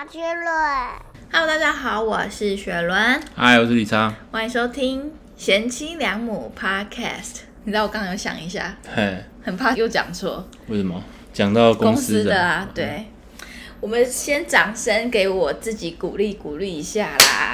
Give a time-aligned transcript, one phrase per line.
[0.00, 0.46] 马杰伦
[1.30, 4.14] ，Hello，大家好，我是雪伦，嗨，我是李昌。
[4.30, 7.40] 欢迎收听贤妻良母 Podcast。
[7.64, 12.66] 你知道我刚刚有想一下，嘿，很怕又讲错为什么讲到公司司的啊？
[12.74, 13.08] 对，
[13.78, 17.52] 我们先掌声给我自己鼓励鼓励一下啦！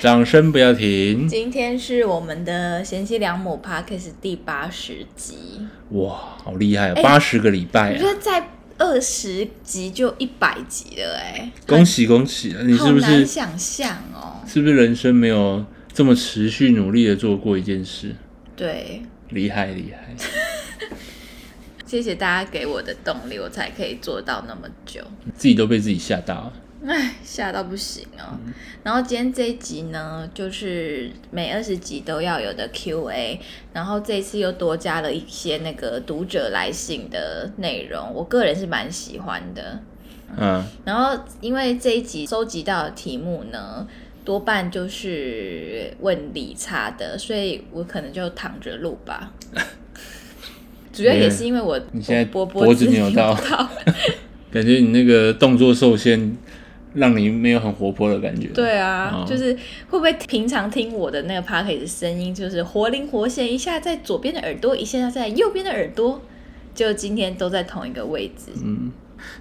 [0.00, 1.28] 掌声不要停。
[1.28, 7.92] 今天是我们的贤妻良母 Podcast 第八十集，哇，好厉害八十个礼拜啊！
[7.92, 8.48] 我觉得在
[8.78, 12.60] 二十集就一百集了、哎，恭喜恭喜啊！
[12.64, 14.42] 你是不是想象哦。
[14.46, 18.14] 是不是人生没有这么持续努力的做过一件事？
[18.54, 20.14] 对，厉害厉害！
[21.86, 25.00] 谢谢大家给我的动力，我才可以做到那么久。
[25.34, 26.52] 自己都被自己吓到。
[26.88, 28.38] 唉，吓到不行哦。
[28.84, 33.40] 然后今天这一集呢，就是每二十集都要有的 Q&A，
[33.72, 39.80] 然后这一次又多加了一些那个读者来信的内容，我个人是蛮喜欢的。
[40.38, 43.86] 嗯，然后因为这一集收集到的题目呢，
[44.24, 49.32] 多半就是问理查的，所以我可能就躺着录吧。
[50.92, 53.68] 主要也是因为我你现在脖脖子子扭到到
[54.50, 56.36] 感觉你那个动作受限，
[56.96, 58.48] 让你没有很活泼的感觉。
[58.48, 59.54] 对啊，哦就是
[59.88, 66.20] 会不会平常听我的那个 p o d c a s t 声音，就是活灵活现，一下在左边的耳朵，一下在右边的耳朵，
[66.74, 68.52] 就今天都在同一个位置。
[68.62, 68.90] 嗯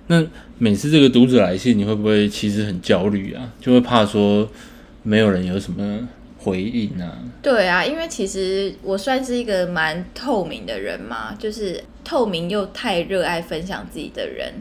[0.07, 0.25] 那
[0.57, 3.51] 每次这个读者来信，你会不会其实很焦虑啊？
[3.59, 4.49] 就会怕说
[5.03, 6.07] 没有人有什么
[6.39, 7.19] 回应啊？
[7.41, 14.53] 对啊，因为其实我算是一个蛮透明的人嘛，就是透明又太热爱分享自己的人，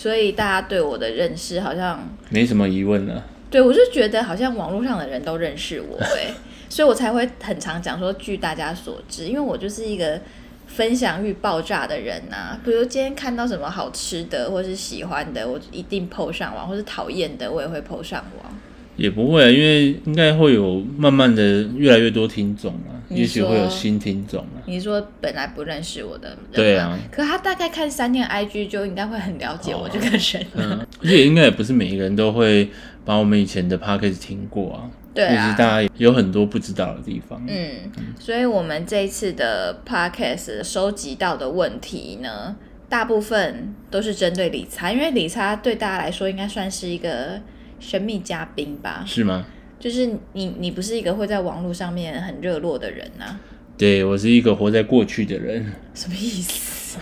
[0.00, 3.22] 所以大家对我的认识好像，没什么疑问了。
[3.50, 6.32] 对我就觉得好像网络上的人都认识我哎、
[6.70, 10.18] 所以我才会很常讲说据大家所知，因为我就是一个
[10.66, 18.58] 分享欲爆炸的人呐、比如今天看到什么好吃的或是喜欢的，我一定 PO 上网，或是讨厌的我也会 PO 上网。
[19.00, 24.60] 也不会啊，因为应该会有慢慢的越来越多听众啊，也许会有新听众啊。
[24.66, 30.48] 你说本来不认识我的人对啊可他大概看三天 IG 就应该会很了解我这个人了。
[30.54, 32.68] 嗯，而且应该也不是每一个人都会
[33.06, 34.90] 把我们以前的 podcast 听过啊。
[35.14, 37.42] 对啊其实大家有很多不知道的地方。
[37.48, 42.54] 嗯，所以我们这一次的 podcast 收集到的问题呢，
[42.88, 47.40] 大部分都是针对理查，因为理查对大家来说应该算是一个
[47.80, 49.02] 神秘嘉宾吧。
[49.06, 49.44] 是吗？
[49.80, 53.40] 就是你，你不是一个会在网络上面很热络的人呐、
[53.78, 56.98] 对我是一个活在过去的人，什么意思？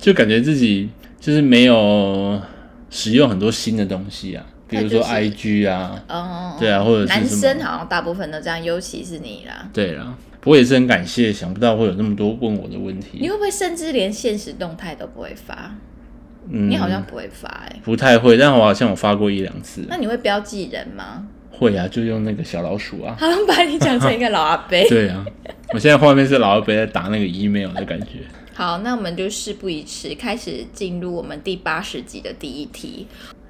[0.00, 0.88] 就感觉自己
[1.20, 2.40] 就是没有
[2.88, 9.68] 使用很多新的东西啊，比如说那就是 IG 啊，哦，对啊或者是男生好像大部分都这样，尤其是你啦。
[9.72, 10.16] 对啦。
[10.40, 13.28] 不过也是很感谢，想不到会有那么多问我的问题你题。
[13.30, 15.74] 会不会甚至连现实动态都不会发？
[16.50, 19.84] 嗯，你好像不会发哎、不太会，但我好像有发过一两次。
[19.88, 21.26] 那你会标记人吗？
[21.50, 23.16] 会啊，就用那个小老鼠啊。
[23.20, 24.70] 好像把你讲成一个老阿伯。
[24.88, 25.24] 对啊，
[25.72, 28.20] 我现在画面是老阿伯在打那个 email 的感觉。
[28.52, 33.06] 好，那我们就事不宜迟，开始进入我们第八十集的第一题。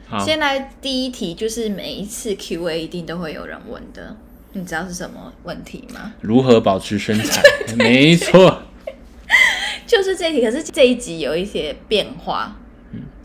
[0.06, 4.16] 好，现在第一题就是每一次 Q&A 一定都会有人问的，
[4.53, 6.12] 你知道是什么问题吗？
[6.21, 7.43] 如何保持身材？
[7.76, 8.62] 没错，
[9.87, 12.56] 就是这一题，可是这一集有一些变化。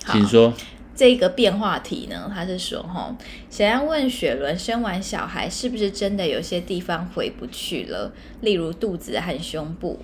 [0.06, 0.54] 好请说。
[0.96, 3.16] 这个变化题呢，他是说哈，
[3.50, 8.12] 想要问雪伦生完小孩是不是真的有些地方回不去了，
[8.42, 10.00] 例如肚子和胸部。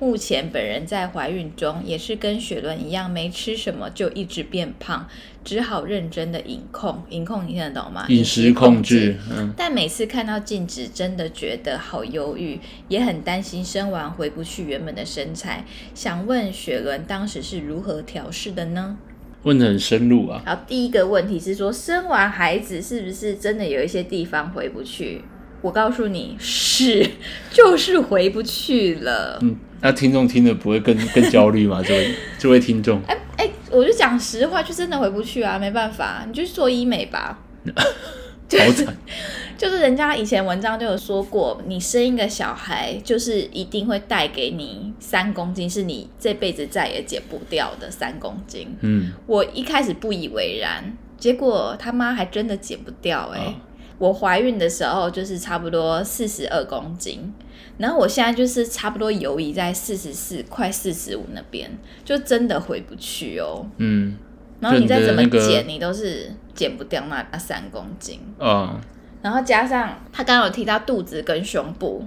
[0.00, 5.06] 目前本人在怀孕中，也是跟雪伦一样，没吃什么就一直变胖，
[5.44, 7.02] 只好认真的饮控。
[7.10, 8.06] 饮控你听得懂吗？
[8.08, 12.58] 饮食控制，嗯，但每次看到镜子，真的觉得好忧郁，
[12.88, 15.64] 也很担心生完回不去原本的身材。
[15.94, 18.96] 想问雪伦当时是如何调试的呢？
[19.42, 20.42] 问的很深入啊。
[20.44, 25.22] 然后第一个问题是说，生完孩子是不是真的有一些地方回不去？
[25.62, 27.06] 我告诉你是，
[27.52, 29.38] 就是回不去了。
[29.42, 31.82] 嗯，那听众听了不会更 更焦虑吗？
[31.86, 37.38] 这位这位听众，哎哎，我就讲实话，就真的回不去啊，没办法，你就去做医美吧。
[38.58, 38.96] 好惨。
[39.58, 48.74] 就是人家以前文章就有说过，你生一个小孩，就是一定会带给你三公斤，是你这辈子再也减不掉的三公斤。
[48.80, 53.54] 嗯，我一开始不以为然，结果他妈还真的减不掉哎、哦
[54.00, 57.30] 我怀孕的时候就是差不多四十二公斤，
[57.76, 61.70] 然后我现在就是差不多游移在四十四、快四十五那边，
[62.02, 63.66] 就真的回不去哦。
[63.76, 64.16] 嗯，
[64.60, 68.20] 然后你再怎么减，你都是减不掉那那三公斤。
[68.38, 68.78] 嗯，
[69.22, 72.06] 然后加上他刚刚有提到肚子跟胸部，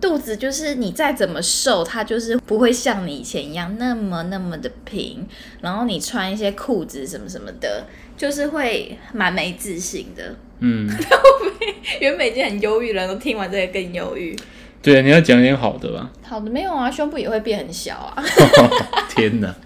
[0.00, 5.26] 肚子就是你再怎么瘦，它就是不会像你以前一样那么那么的平。
[5.60, 7.84] 然后你穿一些裤子什么什么的，
[8.16, 10.34] 就是会蛮没自信的。
[10.58, 10.88] 嗯，
[12.00, 14.36] 原本已经很忧郁了，都听完这个更忧郁。
[14.82, 16.10] 对，你要讲点好的吧。
[16.24, 18.24] 好的，没有啊，胸部也会变很小啊。
[19.14, 19.54] 天哪！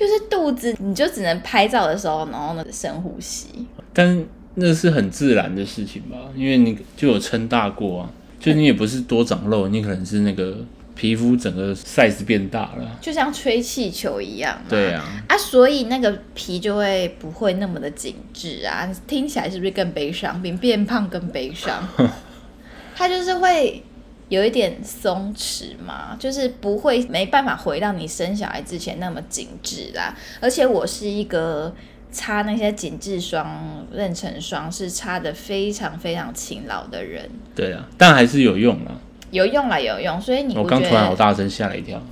[0.00, 3.48] 就是肚子，你就只能拍照的时候，然后呢深呼吸。
[3.92, 4.24] 但
[4.54, 8.10] 那是很自然的事情吧，因为你就有撑大过啊，
[8.40, 10.56] 就你也不是多长肉，你可能是那个
[10.94, 12.98] 皮肤整个 size 变大了。
[12.98, 14.64] 就像吹气球一样嘛。
[14.70, 20.40] 对啊，啊，所以那个皮就会不会那么的紧致啊，听起来是不是更悲伤？
[20.40, 21.86] 比变胖更悲伤。
[22.96, 23.82] 它就是会
[24.30, 30.16] 有一点松弛嘛，就是不会没办法回到你生小孩之前那么紧致啦。
[30.40, 31.74] 而且我是一个
[32.10, 38.96] 擦那些紧致霜、妊娠霜是擦的非常非常勤劳的人，对啊，但还是有用啊。
[39.30, 40.20] 有用啦，有用。
[40.20, 42.02] 所以你我刚突然好，大声，吓了一跳。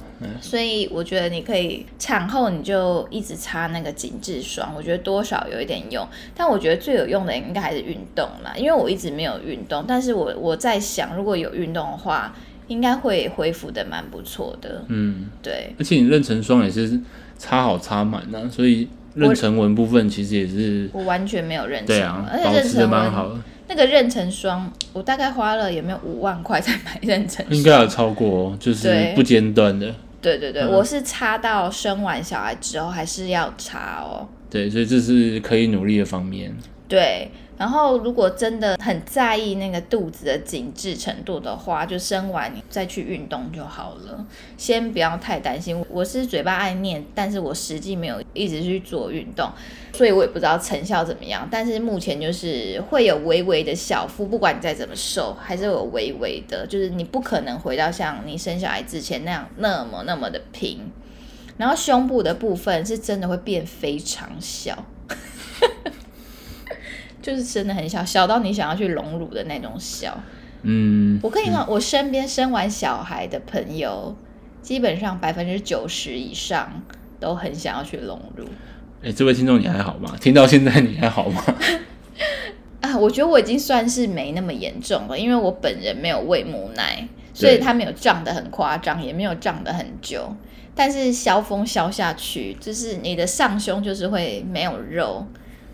[0.41, 6.06] 所以我觉得你可以产后你就一直擦那个紧致霜，我觉得多少有一点用。
[6.35, 12.35] 但我觉得最有用的应该还是运动啦，因为我一直没有运动，但是我我在想，如果有运动的话，
[12.67, 14.85] 应该会恢复的蛮不错的。
[14.88, 17.00] 嗯，对，而且你妊娠霜也是
[17.37, 23.37] 擦好擦满啊，所以妊娠纹部分其实也是我完全没有妊娠纹，对啊，而且妊保持的娠蛮好的，
[23.69, 27.47] 那个妊娠霜，我大概花了有没有五万块才买妊娠霜？
[27.50, 29.94] 应该有超过哦，就是不间断的。
[30.20, 34.29] 对对对，嗯我是擦到生完小孩之后还是要擦哦。
[34.50, 36.56] 对，所以这是可以努力的方面。
[36.88, 44.25] 对，然后如果真的很在意那个肚子的紧致程度的话，就生完你再去运动就好了，
[44.56, 45.84] 先不要太担心。
[45.90, 49.50] 我是嘴巴爱念，但是我实际没有一直去做运动，
[49.93, 51.49] 所以我也不知道成效怎么样。
[51.50, 60.93] 但是目前就是会有微微的小腹，不管你再怎么瘦，还是有微微的，就是你不可能回到像你生小孩之前那样那么那么的平。
[61.56, 64.84] 然后胸部的部分是真的会变非常小。
[67.20, 70.19] 就是真的很小，小到你想要去隆乳的那种小。
[70.62, 74.17] 嗯，我跟你说，我身边生完小孩的朋友，
[74.61, 76.82] 基本上百分之九十以上
[77.20, 78.44] 都很想要去隆乳
[79.03, 80.17] 哎、这位听众你还好吗？
[80.20, 81.44] 听到现在你还好吗？
[82.82, 82.99] 啊。
[82.99, 90.35] 我觉得我已经算是没那么严重了，因为我本人没有喂母奶，所以它没有胀得很夸张，也没有胀得很久。
[90.75, 95.25] 但是消风消下去，就是你的上胸就是会没有肉，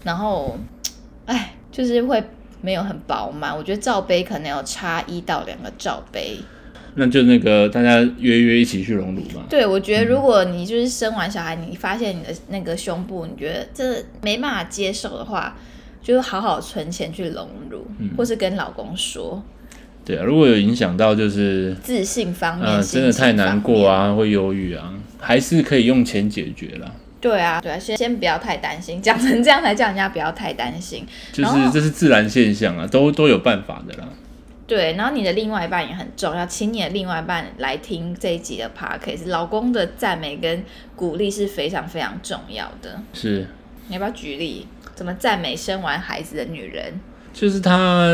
[0.03, 0.59] 然后，
[1.27, 2.23] 哎，就是会
[2.61, 3.57] 没有很饱满。
[3.57, 6.39] 我觉得罩杯可能要差一到两个罩杯。
[6.97, 9.45] 那就那个大家约约一起去隆乳吧。
[9.51, 15.57] 对，我觉得如果你就是生完小孩，你发现你的那个胸部，你觉得这没办法接受的话，
[16.01, 17.85] 就好好存钱去隆乳，
[18.17, 19.43] 或是跟老公说
[20.05, 23.89] 对啊，如果有影响到就是自信方面，呃真的太难过。
[23.89, 26.93] 啊，会忧郁啊，还是可以用钱解决啦。
[27.25, 31.07] 对啊，对啊，先先不要太担心，讲成这样才叫人家不要太担心。
[31.33, 34.07] 就是这是自然现象啊，都都有办法的啦。
[34.67, 40.63] 对，然后你的另外一半也很重要，请你的另外一半来听这一集的 podcast，老公的赞美跟
[40.95, 43.01] 鼓励是非常非常重要的。
[43.15, 43.47] 是，
[43.89, 46.93] 你要不要举例怎么赞美生完孩子的女人？
[47.33, 48.07] 就是她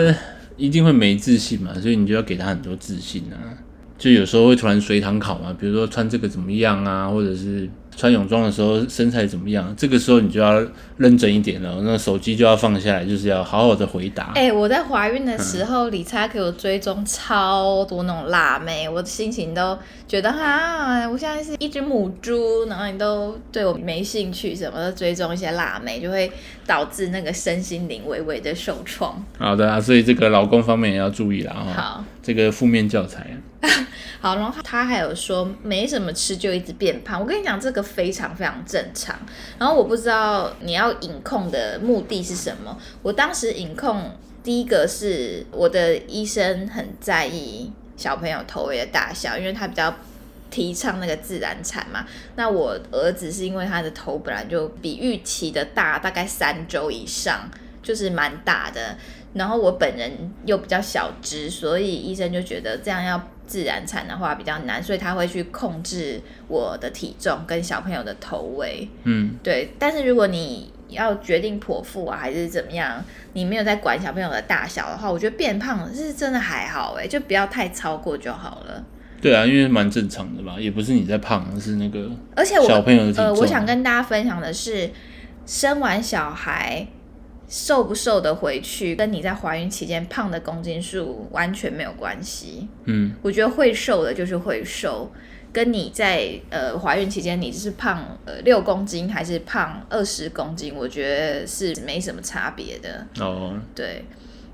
[0.57, 3.59] 一定会没自信嘛，所以你就要给她很多自信啊。
[4.01, 10.65] 就有时候会突然随堂考嘛，比如说穿这个怎么样啊，或者是穿泳装的时候身材怎么样，这个时候你就要
[10.97, 14.33] 认真一点了，那手机就要放下来，就是要好好的回答。
[14.37, 19.79] 哎、我在怀孕的时候，理查给我追踪超多那种辣妹，我的心情都
[20.09, 26.33] 觉得哈，我现在是一只母猪，然后你都对我没兴趣，什么的追踪一些辣妹，就会
[26.67, 29.23] 导致那个身心灵微微的受创。
[29.37, 31.83] 好的啊，所以这个老公方面也要注意啦哈。
[31.83, 32.05] 好。
[32.33, 33.27] 这个负面教材
[33.61, 33.69] 啊，
[34.21, 39.19] 好， 然后他还有说没什么吃就一直变胖，我跟你讲这个非常非常正常。
[39.59, 42.79] 然后我不知道你要饮控的目的是什么。
[43.03, 49.93] 我当时饮控第一个是我的医生很在意小朋友头围的大小，因为他比较
[50.53, 52.07] 提倡那个自然产嘛。
[52.37, 57.51] 那我儿子是因为他的头本来就比预期的大，大概三周以上，
[57.83, 58.97] 就是蛮大的。
[59.33, 60.11] 然后我本人
[60.45, 68.89] 又比较小只，所以医生就觉得这样要自然产的话比较难，所以他会去控制我的体重跟小朋友的头围。
[69.05, 78.85] 嗯，对，但是如果你要决定剖腹啊，还是怎么样，你没有在管小朋友的大小的话，我觉得变胖是真的还好哎，就不要太超过就好了。
[79.21, 83.25] 对啊，因为蛮正常的吧，也不是你在胖，是那个而且我小朋友的体重。
[83.25, 84.91] 呃，我想跟大家分享的是，
[85.45, 86.87] 生完小孩
[87.51, 92.69] 瘦不瘦的回去，跟你在怀孕期间胖的公斤数完全没有关系。
[92.85, 95.11] 嗯，我觉得会瘦的就是会瘦，
[95.53, 103.05] 跟你在呃怀孕期间你是胖呃六公斤还是胖二十公斤，我觉得是没什么差别的。
[103.19, 104.05] 哦，对，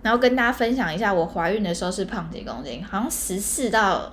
[0.02, 4.10] 然后跟大家分享一下，我怀孕的时候是胖几公斤，好像十四到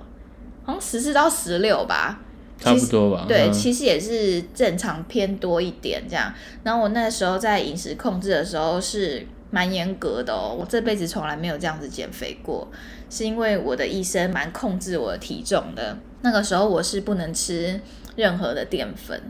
[0.62, 2.20] 好像十四到十六吧。
[2.64, 3.24] 差不多吧。
[3.28, 6.32] 对，嗯其实也是正常偏多一点这样。
[6.62, 12.68] 然后我那时候在饮食控制的时候是蛮严格的哦，我这辈子从来没有这样子减肥过，
[13.10, 15.96] 是因为我的医生蛮控制我的体重的。
[16.22, 17.80] 那个时候我是不能吃
[18.16, 19.20] 任何的淀粉。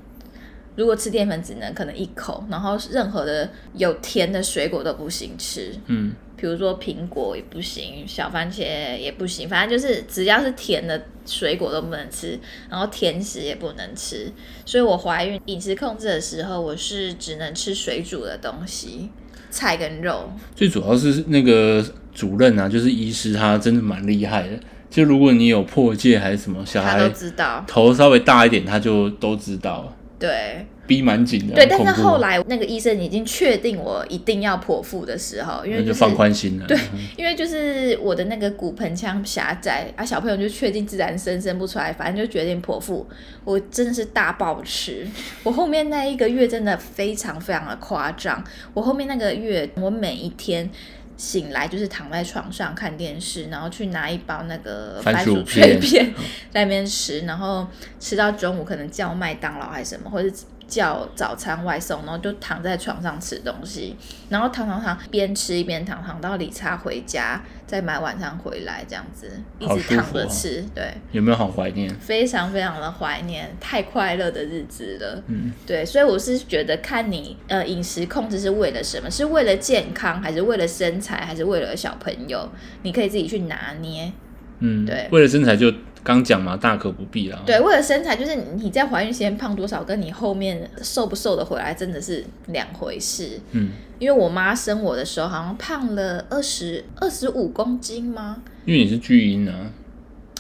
[0.77, 6.13] 如果吃淀粉，只能可能一口，然后任何的有甜的水果都不行吃，嗯，
[6.45, 14.31] 比如说苹果也不行，小番茄也不行，反正就是只要是甜的水果都不能吃，然后甜食也不能吃。
[14.67, 19.09] 所以我怀孕饮食控制的时候，我是只能吃水煮的东西，
[19.49, 20.31] 菜跟肉。
[20.55, 21.83] 最主要是那个
[22.13, 24.61] 主任啊，就是医师，他真的蛮厉害的。
[24.91, 31.55] 就如果你有破戒还是什么，小孩都孩知道，头稍微大一点，他就都知道，对逼蛮紧的。
[31.55, 31.67] 对。
[31.67, 36.67] 但是后来那个医生已经确定我一定要剖腹的时候，因为、就是、就放宽心了。
[36.67, 36.79] 对，
[37.17, 43.07] 因为就是我的那个骨盆腔狭窄啊，小朋友就确定自然生生不出来，反正就决定剖腹。
[43.45, 45.07] 我真的是大暴吃，
[45.45, 48.43] 我后面那一个月真的非常非常的夸张。
[48.73, 50.71] 我后面那个月，我每一天。
[51.17, 56.15] 醒来就是躺在床上看电视，然后去拿一包那个番薯薯脆片片
[56.51, 57.65] 在那边吃，然后
[58.01, 60.35] 吃到中午可能叫麦当劳还是什么，或者是
[60.67, 63.97] 叫早餐外送，然后就躺在床上吃东西，
[64.29, 71.95] 然后躺躺躺，边吃一边躺，躺到理查回家，再买晚餐回来，这样子一直躺着吃，对，有没有好怀念？
[71.97, 75.23] 非常非常的怀念，太快乐的日子了。
[75.29, 79.11] 嗯，对，所以我是觉得看你呃饮食控制是为了什么？
[79.11, 82.49] 是为了健康，还是为了身材，还是为了小朋友？
[82.83, 84.13] 你可以自己去拿捏。
[84.61, 85.71] 嗯，对为了身材就
[86.05, 87.43] 刚讲嘛，大可不必啦。
[87.47, 93.41] 对，为了身材，就是你在怀孕期间胖多少，跟你后面瘦不瘦的回来真的是两回事。
[93.53, 98.43] 嗯，因为我妈生我的时候好像胖了二十二十五公斤吗？
[98.67, 99.55] 因为你是巨婴啊，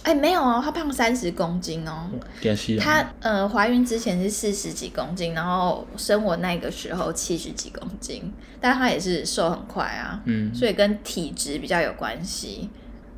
[0.03, 2.11] 哎，没有哦，她胖三十公斤哦。
[2.79, 8.31] 她呃怀孕之前是四十几公斤，然后生我那个时候七十几公斤，
[8.61, 12.69] 但她也是瘦很快啊，嗯，所以跟体质比较有关系。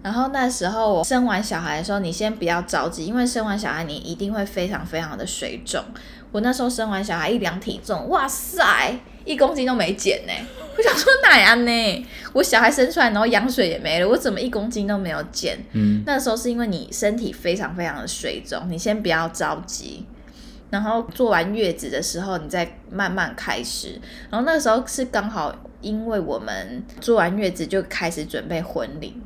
[0.06, 5.82] 然后那时候我生完小孩的时候，你先不要着急，因为生完小孩你一定会非常非常的水肿。
[6.30, 10.32] 我那时候生完小孩一量体重，哇塞，一公斤都没减呢。
[10.78, 12.06] 我想说哪样呢？
[12.34, 15.58] 我小孩生出来，然后羊水也没了，我怎么一公斤都没有减？
[15.72, 20.06] 嗯，那时候是因为你身体非常非常的水肿，你先不要着急，
[20.70, 24.00] 然后做完月子的时候，你再慢慢开始。
[24.30, 29.16] 然后那个时候是刚好，因为我们做完月子就开始准备婚礼，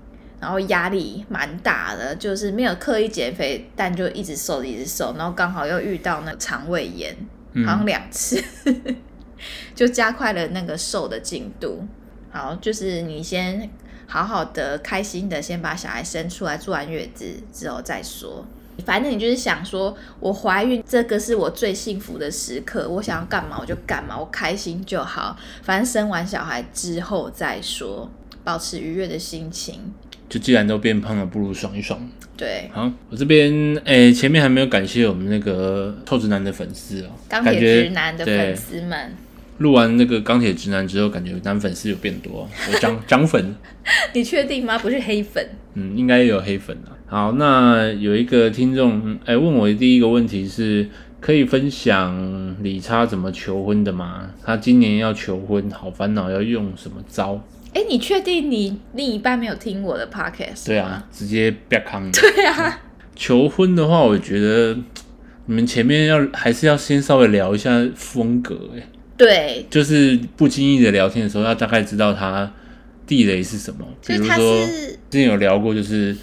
[0.40, 7.14] 然后压力蛮大的，就是没有刻意减肥，但就一直瘦一直瘦，然后刚好又遇到那个肠胃炎，
[7.52, 8.42] 嗯好像两次，
[9.74, 11.86] 就加快了那个瘦的进度。
[12.32, 13.68] 好，就是你先
[14.06, 18.46] 好好的、开心的先把小孩生出来，做完月子之后再说。
[18.86, 25.36] 反正你就是想说，我怀孕这个是我最幸福的时刻，我想要干嘛我就干嘛，我开心就好。
[25.62, 28.10] 反正生完小孩之后再说，
[28.42, 29.92] 保持愉悦的心情。
[30.30, 32.00] 就既然都变胖了，不如爽一爽。
[32.36, 33.52] 对，好，我这边
[33.84, 39.12] 诶、前面还没有感谢我们那个臭直男的粉丝哦，钢铁感觉直男的粉丝们，
[39.58, 43.54] 录完那个钢铁直男之后，感觉男粉丝有变多，有涨涨 粉，
[44.14, 44.78] 你确定吗？
[44.78, 45.46] 不是黑粉？
[45.74, 46.96] 嗯，应该有黑粉啊。
[47.06, 50.88] 好，那有一个听众哎、问我第一个问题是，
[51.20, 54.30] 可以分享理查怎么求婚的吗？
[54.42, 57.44] 他今年要求婚，好烦恼，要用什么招？
[57.72, 60.66] 哎，你确定你另一半没有听我的 podcast？
[60.66, 62.10] 对啊，，直接啪康。
[62.12, 62.80] 对啊，
[63.14, 64.76] 求婚的话，我觉得
[65.46, 68.82] 你们前面要还是要先稍微聊一下风格，哎，
[69.16, 72.52] 对，就是不经意的聊天的时候，要大概知道他
[73.06, 73.86] 地雷是什么。
[74.06, 74.66] 比如说
[75.08, 76.16] 之前有聊过，就是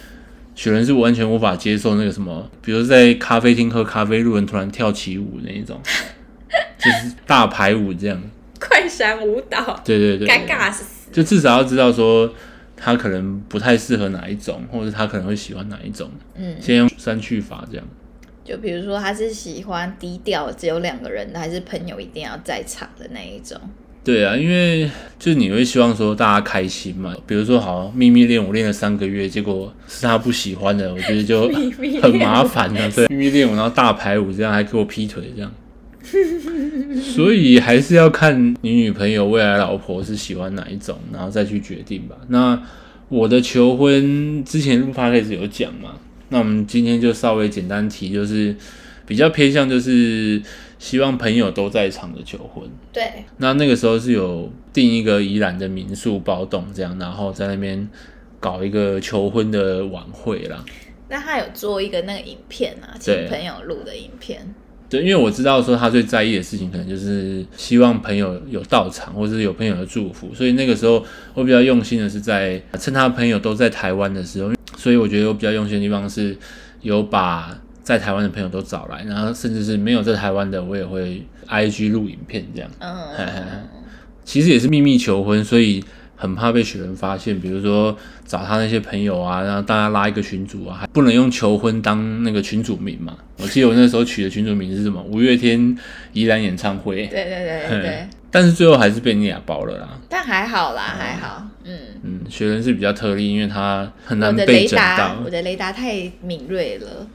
[0.53, 5.79] 雪人是完全无法接受那个什么，比如在咖啡厅喝咖啡，路人突然跳起舞那一种，
[6.77, 8.21] 就是大排舞这样。
[8.59, 10.83] 快闪舞蹈，对对对，尴尬死。
[11.11, 12.31] 就至少要知道说
[12.75, 17.85] 他可能不太适合哪一种，或者他可能会喜欢哪一种，嗯，先用删去法这样。
[18.43, 23.59] 就比如说他是喜欢低调，只有两个人的，还是朋友一定要在场的那一种？
[24.03, 27.13] 对啊，因为就是你会希望说大家开心嘛。
[27.27, 31.49] 比如说，好秘密练舞练了三个月，结果是他不喜欢的，我觉得就
[32.01, 35.51] 很麻烦的、对，秘密练舞，然后大排舞这样，还给我劈腿这样。
[37.01, 42.15] 所以还是要看你女朋友未来老婆是喜欢哪一种，然后再去决定吧。
[42.29, 42.61] 那
[43.09, 45.95] 我的求婚之前录 p o d 有讲嘛，
[46.29, 48.55] 那我们今天就稍微简单提，就是
[49.05, 50.41] 比较偏向就是
[50.79, 52.69] 希望朋友都在场的求婚。
[52.91, 57.87] 对，那那个时候是有订一个宜兰的民宿包栋这样，然后在那边
[58.39, 60.63] 搞一个求婚的晚会啦。
[61.09, 64.53] 那他有做一个那个影片啊，请朋友录的影片。
[64.89, 71.03] 对，因为我知道说他最在意的事情，可能就是希望朋友有到场，或者是有朋友的祝福，所以那个时候
[71.33, 76.35] 我比较用心的是在趁他朋友都在台湾的时候，所以我觉得我比较用心的地方是
[76.81, 82.69] 有把在台湾的朋友都找来，然后甚至是没有在台湾的，我也会 IG 录影片这样。
[82.79, 82.95] 嗯，
[84.23, 85.83] 其实也是秘密求婚，所以
[86.17, 87.39] 很怕被雪人发现。
[87.39, 93.15] 比如说找他那些朋友啊，然后大家拉一个群组啊，还不能用求婚当那个群主名嘛。
[93.37, 95.01] 我记得我那时候取的群主名是什么？
[95.03, 95.77] 五月天
[96.11, 97.05] 宜兰演唱会。
[97.05, 99.89] 对对对对对，但是最后还是被你俩包了啦。
[100.09, 101.47] 但还好啦，还好。
[101.63, 105.29] 嗯，嗯，雪人是比较特例，因为他很难被整雷达，到我。
[105.29, 107.07] 的雷达太敏锐了。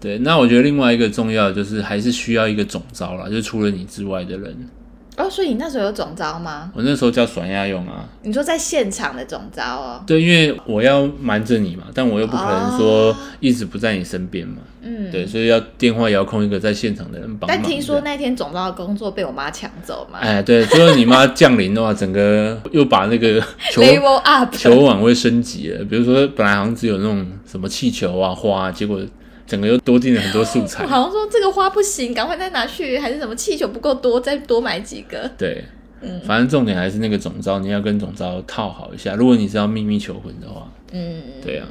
[0.00, 4.68] 对，那我觉得另外一个重要的就是还是需要一个总招啦，就是除了你之外的人。
[5.16, 6.70] 哦，所以你那时候有总招吗？
[6.74, 10.02] 我那时候叫甩亚用啊，你说在现场的总招哦。
[10.06, 14.56] 对，因为我要瞒着你嘛，但我又不可能说哦一直不在你身边嘛。
[14.82, 17.56] 嗯，对，所以要电话遥控一个在现场的人帮忙。
[17.56, 23.40] 但听说那天总招的工作被我妈抢走嘛哎，对，最后你妈降临的话，整个又把那个
[23.70, 23.82] 球
[24.24, 24.54] up。
[24.54, 25.84] 球网会升级了。
[25.84, 29.00] 比如说，本来好像只有那种什么气球啊、花啊，结果
[29.46, 30.88] 整个又多进了很多素材 我。
[30.88, 35.30] 好像说这个花不行，赶快再拿去，还是什么气球不够多，再多买几个。
[35.36, 35.64] 对，
[36.00, 39.14] 嗯反正重点还是那个总招，你要跟总招套好一下。
[39.14, 41.66] 如果你是要秘密求婚的话，嗯，对啊。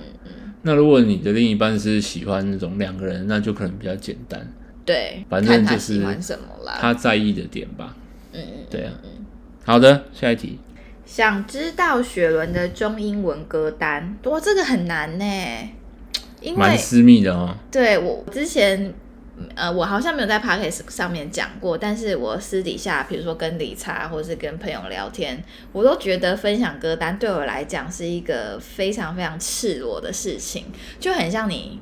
[0.65, 4.39] 那如果你的另一半是喜欢那种两个人，那就可能比较简单，
[4.86, 6.01] 对，反正就是。
[6.80, 7.96] 他在意的点吧。
[8.32, 8.94] 嗯嗯，对啊。
[9.65, 10.58] 好的，下一题。
[11.06, 15.25] 想知道雪伦的中英文歌单，哇，这个很难呢，
[16.43, 17.56] 因为蛮私密的哦。
[17.71, 18.93] 对我之前。
[19.56, 30.65] 呃，我好像没有在 podcast 上面讲过，但是我私底下，比如说跟理查或者是跟朋友聊天，我都觉得分享歌单对我来讲是一个非常非常赤裸的事情，
[30.99, 31.79] 就很像你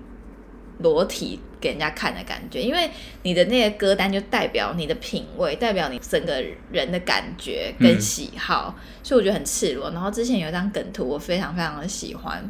[0.79, 2.89] 裸体给人家看的感觉，因为
[3.23, 9.91] 你的那个歌单就代表你的品味，代表你整个人的感觉跟喜好，所以我觉得很赤裸。
[9.91, 12.49] 然后之前有一张梗图，我非常非常的喜欢，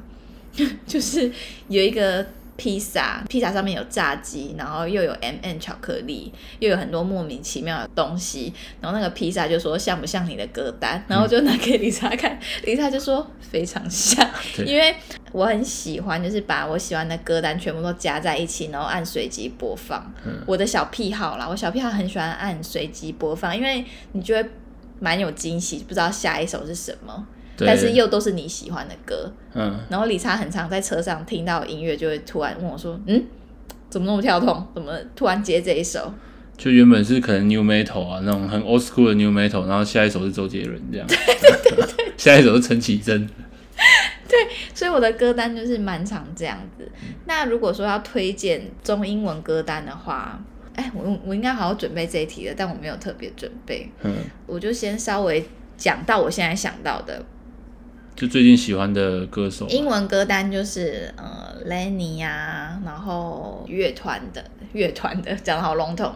[0.85, 1.31] 就是
[1.67, 2.25] 有一个。
[2.57, 8.53] 披萨，披萨上面有炸鸡，然后又有 M、N 巧克力，又有很多莫名其妙的东西。
[8.79, 11.03] 然后那个披萨就说像不像你的歌单？
[11.07, 14.29] 然后就拿给 李莎看，李莎就说非常像，
[14.63, 14.93] 因为
[15.31, 20.13] 我很喜欢，就是把我喜欢的歌单全部都加在一起，然后按随机播放。
[20.45, 24.47] 我的小癖好啦，我小癖好很喜欢按随机播放，因为你就会
[24.99, 27.25] 蛮有惊喜，不知道下一首是什么。
[27.61, 33.23] 对但是又都是你喜欢的歌，嗯，然后理查很常在车上听到音乐，就会突然问我说：“嗯，
[33.89, 34.67] 怎么那么跳动？
[34.73, 36.11] 怎么突然接这一首
[36.57, 41.07] 就原本是可能 new metal 啊，那种很 old school 的 new metal，然后下一首是周杰伦这样，
[42.17, 43.29] 下一首是陈绮贞。？”
[44.27, 46.89] 对所以我的歌单就是蛮常这样子。
[47.25, 50.41] 那如果说要推荐中英文歌单的话，
[50.73, 54.13] 哎，我我应该好好准备这一题的，但我没有特别准备，嗯，
[54.47, 55.43] 我就先稍微
[55.75, 57.21] 讲到我现在想到的
[58.15, 64.43] 就最近喜欢的歌手，英文歌单，就是呃 Lenny 呀、然后乐团的
[64.73, 66.13] 乐团的讲的好笼统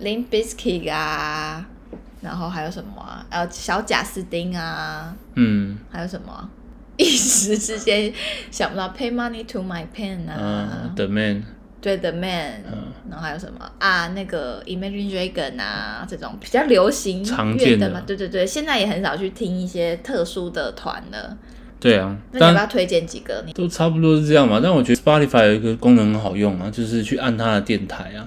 [0.00, 1.66] ，Limp Bizkit 啊，
[2.22, 3.26] 然后还有什么啊？
[3.28, 5.78] 呃，小贾斯汀啊，嗯。
[5.90, 6.48] 还有什么啊、
[6.96, 8.12] 一时之间
[8.50, 10.36] 想不到，Pay Money to My Pen 啊。
[10.38, 11.44] 嗯，，The Man，
[11.84, 14.08] 对 The Man，、嗯然后还有什么啊？
[14.08, 21.36] 那个 Imagine Dragon 啊，这种比较流行常见的嘛，对对对，现在也很少去听一些特殊的团了。
[21.78, 23.44] 对啊，那你要不要推荐几个？
[23.46, 24.58] 你都差不多是这样嘛。
[24.62, 28.26] 但我觉得 Spotify 有一个功能很好用啊，就是去按它的电台啊。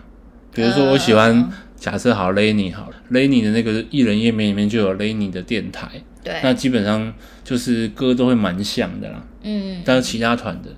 [0.54, 5.90] 比如说我喜欢，嗯假设好 Lenny 好了，Lenny 的那个艺人页面里面就有 Lenny 的电台，
[6.24, 9.24] 对，那基本上就是歌都会蛮像的啦。
[9.44, 10.70] 嗯，但是其他团的，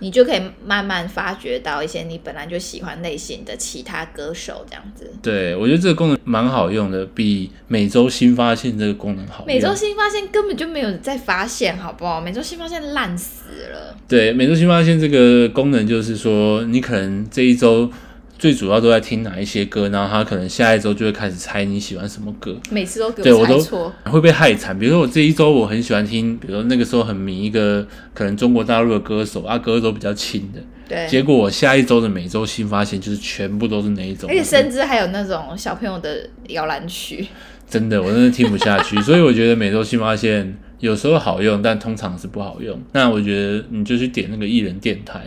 [0.00, 5.10] 你就可以慢慢发掘到一些你本来就喜欢类型的其他歌手这样子。
[5.22, 9.46] 对我觉得这个功能蛮好用的，比每周新发现这个功能好用。
[9.46, 12.20] 每周新发现根本就没有在发现，好不好？
[12.20, 13.96] 每周新发现烂死了。
[14.08, 17.90] 对，每周新发现这个功能就是说，你可能这一周
[18.40, 24.76] 最主要都在听哪一些歌，然后他可能下一周就会开始猜你喜欢什么歌，每次都给对我都猜错，会被害惨。
[24.78, 37.26] 比如说我这一周我很喜欢听，比如说那个时候很迷一个可能中国大陆的歌手啊，歌都比较轻的，对，结果我下一周的每周新发现就是全部都是那一种，而且甚至还有那种小朋友的摇篮曲。
[37.68, 42.80] 真的我真的听不下去， 所以我觉得每周新发现有时候好用，但通常是不好用。
[42.92, 45.20] 那我觉得你就去点那个艺人电台。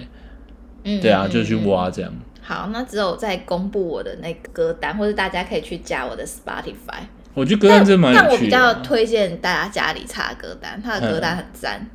[0.85, 2.13] 嗯对啊，嗯就去嗯挖这样。
[2.43, 7.03] 好，那只有再公布我的那个歌单，或者大家可以去加我的 Spotify。
[7.33, 8.73] 我觉得歌单真蛮但我比较。
[8.83, 11.87] 推荐大家家里插歌单，他的歌单很赞。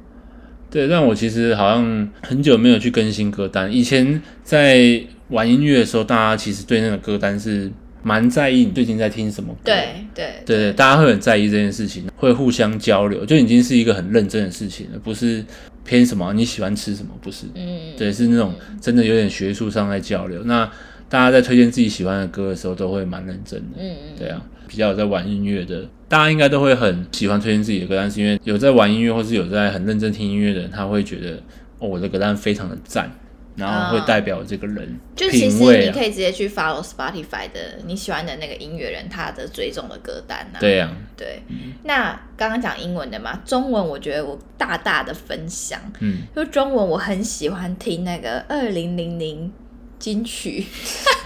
[0.70, 3.72] 对，但我其实好像很久没有去更新歌单。
[3.72, 7.70] 以前在玩音乐的时候，大家其实对那个歌单是
[8.02, 9.60] 蛮在意你最近在听什么歌。
[9.64, 15.44] 对对对对，大家会很在意这件事情，会互相交流，就已经是一个很认真的事情了，不是
[15.88, 17.46] 偏什么你喜欢吃什么，不是。
[17.54, 20.44] 嗯，对，是那种真的有点学术上在交流。
[20.44, 20.70] 那
[21.08, 23.78] 大家在推荐自己喜欢的歌的时候，都会蛮认真的。
[23.78, 31.42] 嗯嗯，对啊，比较有在玩音乐的，大家应该都会很喜欢推荐自己的歌单，是因为有在玩音乐或是有在很认真听音乐的人，他会觉得
[31.78, 33.10] 哦，我的歌单非常的赞，
[33.58, 36.04] 然后会代表这个人就其实你可。
[36.04, 40.56] 以直接去 follow Spotify 的你喜欢的那个音乐人他的追踪的歌单啊。
[40.58, 41.42] 对呀、对，
[41.84, 49.52] 那刚刚讲英文的嘛，中文我觉得我大大的分享，嗯，就中文我很喜欢听那个二零零零
[49.98, 50.64] 金曲，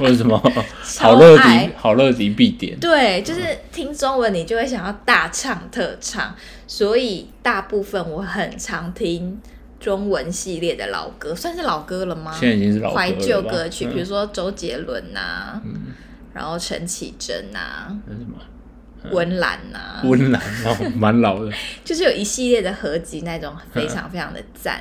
[0.00, 0.36] 为什么？
[0.84, 1.66] 超 好乐爱。
[1.66, 2.78] 迪，好乐迪必点。
[2.80, 3.40] 对，就是
[3.70, 6.34] 听中文你就会想要大唱特唱，
[6.66, 9.40] 所以大部分我很常听
[9.82, 12.32] 中文系列的老歌，算是老歌了吗？
[12.38, 15.60] 现在已经是老歌怀旧歌曲，嗯比如说周杰伦呐、
[16.32, 17.94] 然后陈绮贞呐？
[19.10, 21.50] 温岚呐，温岚哦，蛮老的。
[21.84, 24.80] 就是有一系列的合集，那种非常非常的赞。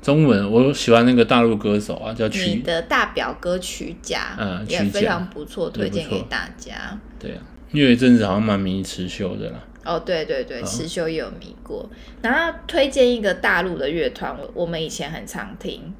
[0.00, 6.98] 中文我喜欢那个大陆歌手啊，叫你曲，的大表哥曲家，嗯也非常不错，推荐给大家。
[7.18, 9.58] 对啊，因为有一阵子好像蛮迷持秀的啦。
[9.84, 11.88] 哦，对对对，池修也有迷过。
[12.22, 15.94] 然后推荐一个大陆的乐团，我我们以前很常听，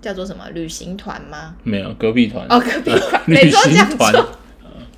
[0.00, 0.48] 叫做什么？
[0.50, 1.56] 旅行团吗？
[1.64, 2.46] 没有隔壁团。
[2.48, 4.28] 哦，隔壁团， 旅行团，讲错。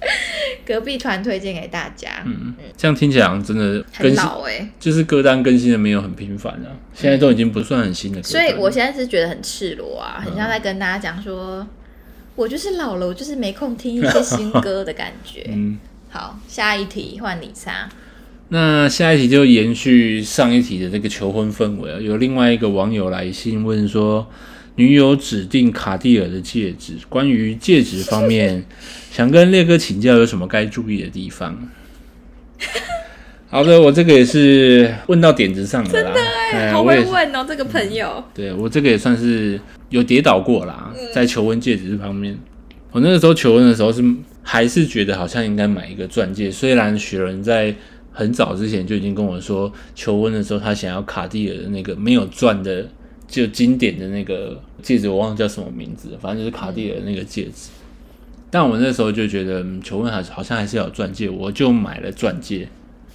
[0.66, 8.30] 隔壁团推荐给大家，嗯嗯，这样听起来真的很老哎、就是歌单更新的没有很频繁啊，现在都已经不算很新的歌单。
[8.32, 11.64] 所以我现在是觉得很赤裸啊，很像在跟大家讲说，
[12.34, 15.44] 我就是老了，我就是没空听一些新 歌的感觉。
[15.48, 15.78] 嗯，
[16.12, 17.88] 好，下一题换你猜。
[18.50, 24.26] 那下一题就延续上一题的这个求婚氛围啊，有另外一个网友来信问说，
[24.76, 28.62] 女友指定卡地尔的戒指，关于戒指方面，
[29.10, 31.58] 想跟烈哥请教有什么该注意的地方。
[33.48, 36.12] 好的，我这个也是问到点子上了啦，
[36.52, 38.22] 哎好我也是会问哦，这个朋友。
[38.34, 42.38] 对我这个也算是有跌倒过啦，嗯在求婚戒指这方面，
[42.90, 44.02] 我那个时候求婚的时候是
[44.42, 47.74] 还是觉得好像应该买一个钻戒，虽然雪人在
[48.12, 52.86] 很早之前就已经跟我说，求婚的时候他想要卡地尔的那个没有钻的，
[53.26, 57.70] 就经典的那个戒指，我忘了叫什么名字，反正就是卡地尔的那个戒指。
[58.50, 62.68] 但我那时候就觉得，嗯求婚还是好像还是要有钻戒，我就买了钻戒。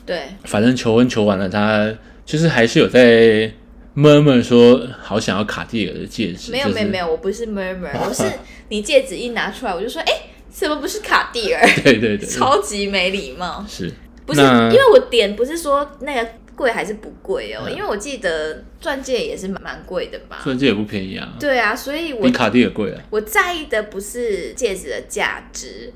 [0.04, 1.94] 对，反正求婚求完了，他
[2.26, 3.52] 就是还是有在
[3.96, 6.52] murmur 说好想要卡地尔的戒指。
[6.52, 8.24] 没有就是没有没有，我不是 murmur，我是
[8.70, 10.12] 你戒指一拿出来，我就说，哎、
[10.60, 11.62] 怎么不是卡地尔？
[11.84, 13.64] 对对对，超级没礼貌。
[13.68, 13.92] 是
[14.26, 20.40] 不是，因为我点不是说那个贵还是不贵哦，因为我记得钻戒也是蛮贵的吧。
[20.44, 23.02] 钻戒也不便宜啊，对啊，所以我比卡地尔贵啊。
[23.10, 25.94] 我在意的不是戒指的价值。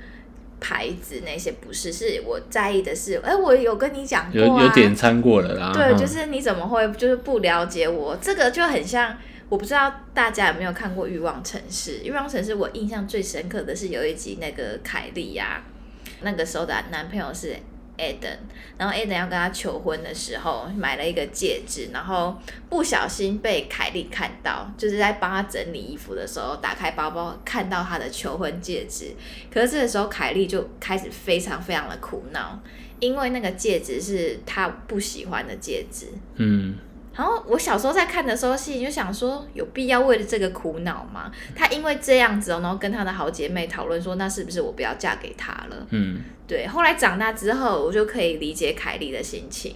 [0.63, 8.15] 牌子那些不是，是我在意的是，哎、我有跟你讲过、啊，有有点餐过了啦，对，就是你怎么会就是不了解我？
[8.21, 9.17] 这个就很像，
[9.51, 11.99] 我不知道大家有没有看过《欲望城市》。
[12.05, 15.61] 《欲望城市》我印象最深刻的是有一集那个凯莉呀、
[16.21, 17.53] 那个时候的男朋友是
[17.97, 18.37] Eden，
[18.77, 29.11] 然后 Eden 要跟她求婚的时候买了一个戒指，然后不小心被凯莉看到，就是在帮他整理衣服的时候打开包包看到他的求婚戒指，
[29.53, 32.57] 可是这个时候凯莉就开始非常非常的苦恼，
[33.01, 36.07] 因为那个戒指是她不喜欢的戒指。
[36.35, 36.77] 嗯，
[37.13, 41.31] 然后我小时候在看的时候，心里就想说，有必要为了这个苦恼吗？
[41.55, 45.87] 她因为这样子哦，然后跟她的好姐妹讨论说，那是不是我不要嫁给他了？
[45.89, 49.75] 嗯，对，后来长大之后，我就可以理解凯莉的心情。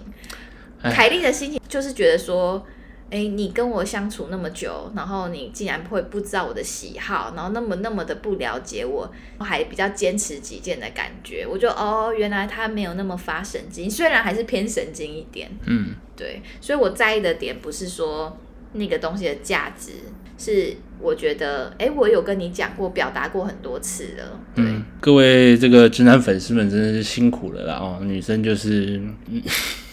[0.81, 2.65] 哎凯莉的心情就是觉得说，
[3.11, 18.37] 哎，你跟我相处那么久，然后你竟然会不知道我的喜好，然后那么那么的不了解我，还比较坚持己见的感觉，我就哦，原来他没有那么发神经，虽然还是偏神经一点，嗯，对，所以我在意的点不是说
[18.73, 19.91] 那个东西的价值，
[20.37, 24.65] 是我觉得，哎，我有跟你讲过，表达过很多次了，对。
[24.65, 29.41] 嗯，各位这个直男粉丝们真的是辛苦了啦哦，女生就是，嗯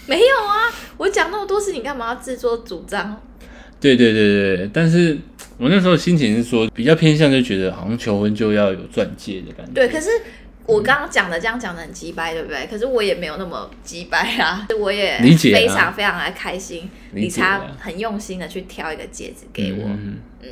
[0.09, 3.21] 没有啊，我讲那么多事，你干嘛要自作主张？
[3.81, 5.19] 对对对对对，但是
[5.59, 9.73] 我那时候心情是说比较偏向，就觉得好像求婚就要有钻戒的感觉。
[9.73, 10.09] 对，可是
[10.67, 12.67] 我刚刚讲的这样讲的很鸡掰，对不对？
[12.71, 19.85] 可是我也没有那么鸡掰啊，我也理解啊非常非常的开心，理查理解啊很用心的去挑一个戒指给我。
[19.89, 20.49] 嗯嗯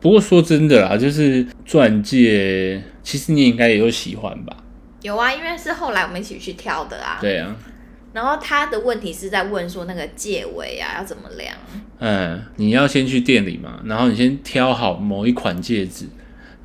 [0.00, 4.54] 不过说真的啦，就是钻戒，其实你应该也有喜欢吧？
[5.02, 7.18] 有啊，因为是后来我们一起去挑的啊。
[7.20, 7.54] 对啊，
[8.14, 11.54] 然后他的问题是在问说那个戒围啊要怎么量？
[11.98, 16.06] 嗯，你要先去店里嘛，然后你先挑好某一款戒指。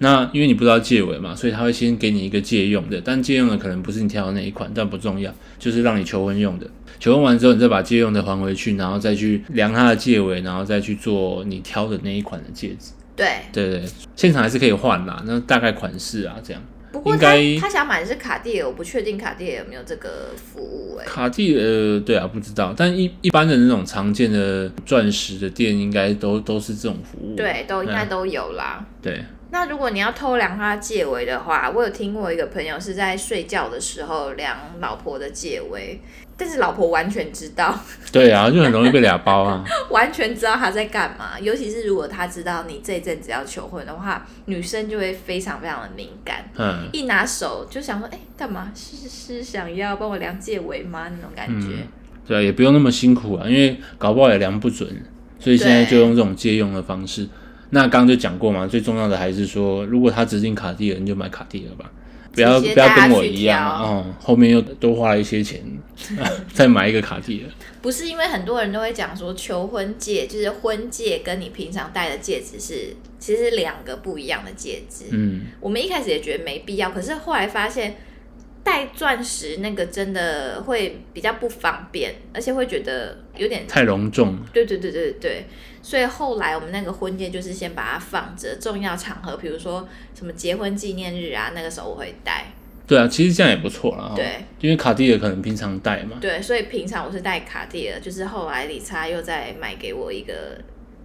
[0.02, 6.66] 那因为你不知道戒尾嘛，所以他会先给你一个借用的，但借用的可能不是你挑的那一款，但不重要，就是让你求婚用的。
[7.00, 12.92] 求婚完之后，你再把借用的还回去，然后再去量它的戒尾，然后再去做你挑的那一款的戒指。
[13.16, 16.62] 对，对对，对现场还是可以换啦，那大概款式啊这样。
[16.92, 27.36] 不过他他想买的是卡地亚，我不确定卡地亚有没有这个服务哎、卡地呃，对啊，不知道，但一一般的那种常见的钻石的店，应该都都是这种服务。
[27.36, 28.86] 对，都应该都有啦。
[29.02, 36.00] 对，那如果你要偷量他戒围的话，我有听过一个朋友是在睡觉的时候量老婆的戒围，
[36.38, 37.78] 但是老婆完全知道，
[38.12, 39.66] 对啊，就很容易被俩包啊。
[39.90, 41.40] 完全知道他在干嘛。
[41.40, 48.72] 尤其是如果他知道你这一阵子要求婚的话，女生就会非常非常的敏感，嗯，一拿手就想说，哎、干嘛？
[48.76, 51.08] 是是想要帮我量戒围吗？
[51.10, 51.70] 那种感觉。
[52.28, 54.88] 对啊，也不用那么辛苦啊，因为搞不好也量不准，
[55.40, 57.28] 所以现在就用这种借用的方式。
[57.72, 61.92] 那刚刚就讲过嘛，最重要的还是说，如果他指定卡地尔，你就买卡地尔吧，
[62.34, 65.62] 不要不要跟我一样挑哦、后面又多花了一些钱，
[66.54, 67.52] 再买一个卡地尔。
[67.82, 75.06] 不是因为很多人都会讲说，求婚戒就是婚戒跟你平常戴的戒指是其实是两个不一样的戒指。
[75.12, 77.96] 嗯，我们一开始也觉得没必要，可是后来发现
[78.64, 83.66] 戴钻石那个真的会比较不方便，而且会觉得有点。
[83.66, 84.40] 太隆重了。
[84.52, 85.46] 对对对对对，
[85.82, 92.54] 所以后来我们那个婚戒就是先把它放着，重要场合，比如说什么结婚纪念日啊，那个时候我会戴。
[92.86, 94.06] 对啊，其实这样也不错啦。
[94.10, 96.18] 哈对，因为卡地尔可能平常戴嘛。
[96.20, 100.34] 对，所以平常我是戴卡地尔，就是后来理查又再买给我一个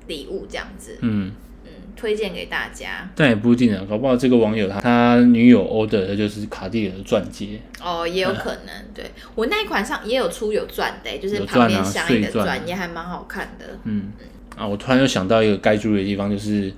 [0.06, 1.30] 礼物这样子，嗯，
[1.64, 3.06] 嗯，推荐给大家。
[3.14, 7.60] 但也不一定啊，搞不好这个网友他他女友 order 的就是卡地尔的钻戒。
[7.82, 13.66] 哦，也有可能，对我那一款上也有出有钻的，就是旁边镶一个钻钻，也还蛮好看的。
[13.84, 16.72] 嗯嗯，啊，我突然又想到一个该注意的地方，就是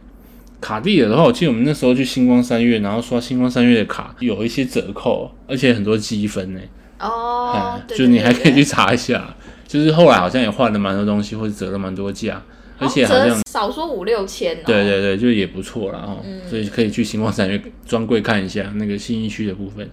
[0.61, 6.61] 卡地尔的话，我记得我们那时候去星光三月，然后刷星光三月的卡有一些折扣，而且很多积分呢。
[6.99, 9.35] 哦就是你还可以去查一下，
[9.69, 12.43] 就是后来好像也换了蛮多东西，或者折了蛮多价，
[12.79, 13.39] 而且好像。
[13.51, 14.63] 少说五六千哦。
[14.65, 19.89] 对对对，就也不错了哦，嗯所以可以去星光三月专柜看一下那个新一区的部分。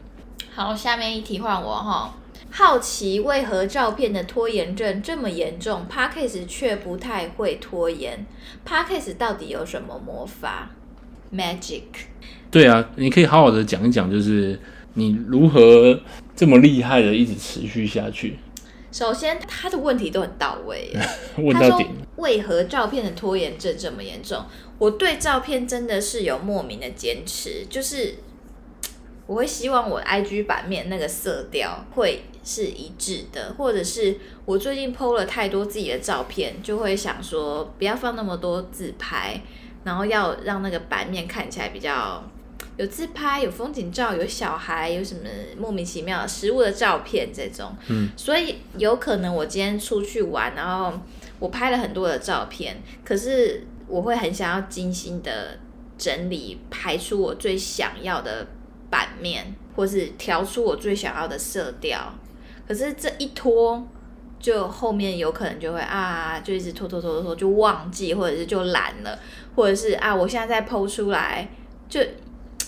[0.56, 2.14] 好，下面一题换我哈。
[2.56, 8.24] 好奇为何照片的拖延症这么严重 p a c k a g e 却不太会拖延
[8.64, 10.70] p a c k a g e 到底有什么魔法
[11.34, 11.82] ？Magic？
[12.52, 14.60] 对啊，你可以好好的讲一讲，就是
[14.94, 16.00] 你如何
[16.36, 18.38] 这么厉害的一直持续下去，
[18.92, 20.92] 首先，他的问题都很到位。
[21.38, 21.90] 问到点。
[22.18, 24.46] 为何照片的拖延症这么严重？
[24.78, 28.14] 我对照片真的是有莫名的坚持，就是
[29.26, 39.42] 我会希望我 IG 版面那个色调会是一致的，或者是我最近 PO 了太多自己的照片，就会想说不要放那么多自拍，
[39.84, 42.24] 然后要让那个版面看起来比较
[42.76, 45.22] 有自拍、有风景照、有小孩、有什么
[45.58, 47.74] 莫名其妙的食物的照片这种。
[47.88, 51.00] 嗯，所以有可能我今天出去玩，然后
[51.40, 55.60] 我拍了很多的照片，可是我会很想要精心的
[55.98, 58.48] 整理，排出我最想要的
[58.90, 62.14] 版面，或是调出我最想要的色调。
[62.68, 63.86] 可是这一拖，
[64.40, 69.18] 就后面有可能就会啊，就一直拖拖拖拖拖，就忘记，或者是就懒了，
[69.56, 71.48] 或者是啊，我现在再剖出来，
[71.90, 72.02] 就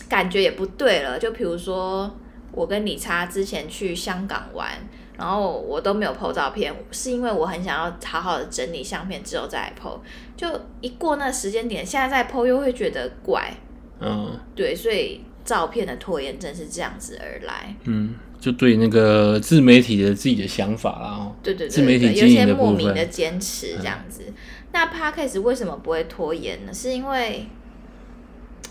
[0.10, 1.18] 感觉也不对了。
[1.18, 2.14] 就比如说，
[2.52, 4.70] 我跟李查之前去香港玩，
[5.18, 10.00] 然后我都没有 PO 照片，是因为我很想要好好的整理相片之后再来 PO。
[10.36, 10.48] 就
[10.82, 13.54] 一过那时间点，现在再 PO 又会觉得怪，
[14.00, 17.76] 嗯对，所以照片的拖延症是这样子而来。
[17.86, 21.36] 嗯，就对那个自媒体的自己的想法啦哦。
[21.42, 24.22] 对对自媒体对对，有一些莫名的分，坚持这样子。
[24.72, 26.74] 那 podcast 为什么不会拖延呢？
[26.74, 27.46] 是因为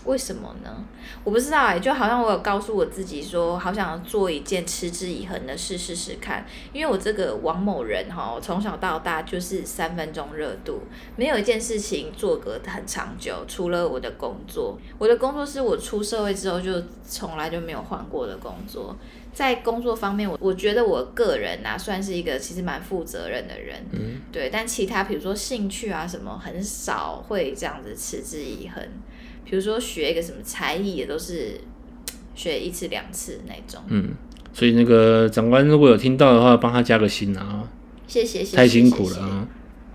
[0.05, 0.83] 为什么呢？
[1.23, 6.45] 我不知道哎、就好像我有告诉我自己说，好想做一件持之以恒的事试试看。
[6.71, 10.81] 因为我这个王某人哈，我从小到大就是三分钟热度，
[11.15, 14.77] 没有一件事情做个很长久，除了我的工作。
[14.97, 18.95] 我的工作是我出社会之后就从来就没有换过的工作。
[19.33, 24.49] 在工作方面，我我觉得我个人啊，算是一个其实蛮负责任的人，嗯，对。
[24.49, 28.81] 但其他比如说兴趣啊什么，很少会这样子持之以恒。
[29.45, 31.61] 比如说学一个什么才艺，也都是
[32.33, 33.81] 学一次两次那种。
[33.87, 34.09] 嗯，
[34.51, 37.69] 所以那个长官如果有听到的话，帮他加个薪啊，
[38.07, 39.47] 谢谢谢谢，太辛苦谢谢了啊。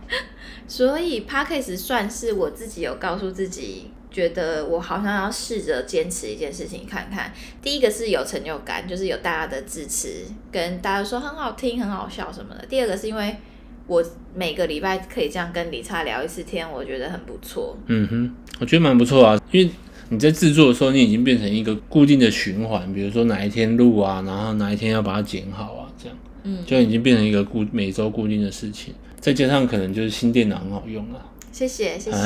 [0.67, 7.33] 所以 podcast 算是我自己有告诉自己，觉得我好像要试着坚持一件事情看看。
[7.61, 12.65] 第一个是有成就感，就是有大家的支持，跟大家说很好听、很好笑什么的。
[12.67, 13.37] 第二个是因为
[13.91, 14.01] 我
[14.37, 17.77] 每个礼拜可以这样跟李差聊一次天，我觉得很不错。
[17.89, 19.69] 嗯哼，我觉得蛮不错啊，因为
[20.11, 28.95] 你在制作的时候，你已经变成一个固定的循环，比如说哪一天录啊，然后哪一天要把它剪好啊，这样，嗯，就已经变成一个固每周固定的事情。
[29.19, 32.17] 再加上可能就是新电脑很好用啊，谢谢谢谢。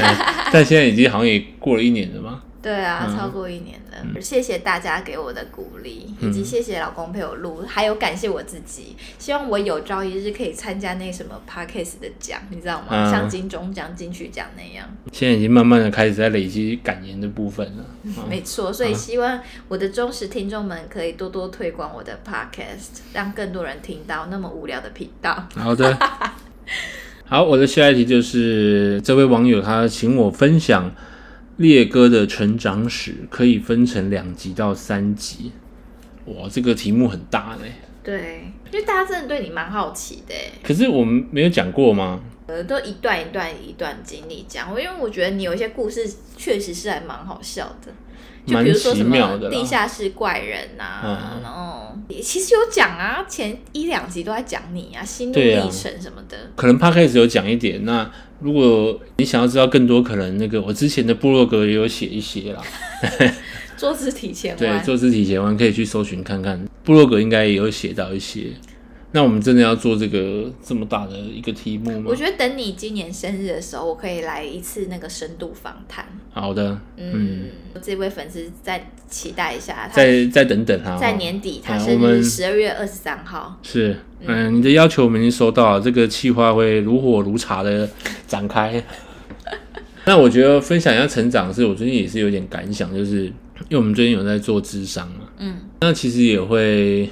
[0.50, 2.42] 但现在已经好像也过了一年了嘛。
[2.62, 4.20] 对啊，嗯超过一年了。
[4.20, 8.94] 谢谢大家给我的鼓励，以及谢谢老公陪我录，还有感谢我自己。
[9.18, 12.86] 希望我有朝一日可以参加那什么 podcast 的奖，你知道吗？
[12.90, 14.86] 嗯像金钟奖、金曲奖那样。
[15.12, 17.84] 现在已经慢慢的开始在累积感言的部分了。
[18.16, 25.46] 啊没错，所以希望我的忠实听众们可以多多推广我的 podcast，让更多人听到那么无聊的频道。
[25.54, 25.98] 好的，
[27.26, 30.90] 好，我的下一题就是这位网友他请我分享
[31.60, 35.52] 烈哥的成长史，可以分成两集到三集。
[36.24, 37.72] 哇，这个题目很大嘞。
[38.02, 42.22] 对，因为大家真的对你蛮好奇的，可是我们没有讲过吗？
[42.46, 44.70] 呃，都一段一段一段经历讲。
[44.70, 47.92] 因为我觉得你有一些故事确实是还蛮好笑的。
[48.46, 56.36] 就比如说什么蛮奇妙的地下室怪人呐、嗯然后其实有讲啊，前一两集都在讲你啊，心路对啊历程什么的。
[56.56, 57.84] 可能 podcast 有讲一点。
[57.84, 62.62] 那如果你想要知道更多，可能那个我之前的部落格也有写一些啦。
[63.76, 68.48] 坐姿体前对，弯，做肢体前弯可以去搜寻看看，部落格应该也有写到一些。
[69.12, 72.14] 那我们真的要做这个这么大的一个题目吗我？
[72.14, 76.06] 觉得等你今年生日的时候，我可以来一次那个深度访谈。
[76.32, 77.48] 好的，嗯，
[77.82, 80.96] 这位粉丝再期待一下，再再等等哈。
[80.96, 83.58] 在年底，他啊生日十二月二十三号。
[83.64, 87.88] 是，嗯，你的要求我们已经收到了，这个计划会如火如茶的
[88.28, 88.82] 展开。
[90.06, 97.10] 那我觉得分享一下成长是，我最近也是有点感想，就是因为我们最近有在做智商嘛，嗯，那其实也会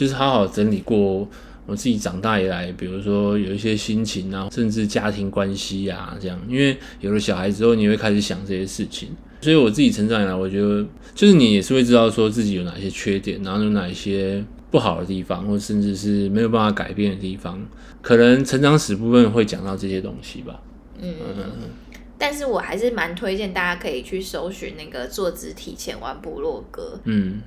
[0.00, 1.28] 就是好好整理过
[1.66, 9.10] 我自己长大以来，比如说有一些心情啊，甚至家庭关系啊，这样，因为有了小孩之后，你会开始想这些事情。
[9.42, 10.82] 所以我自己成长以来，我觉得
[11.14, 17.62] 就是你也是会知道说自己有哪些缺点，然后有哪一些不好的地方，或甚至是没有办法改变的地方。
[18.00, 20.62] 可能成长史部分会讲到这些东西吧。
[20.98, 21.12] 嗯，
[22.16, 27.42] 但是我还是蛮推荐大家可以去搜寻那个坐姿体前弯部落格，嗯，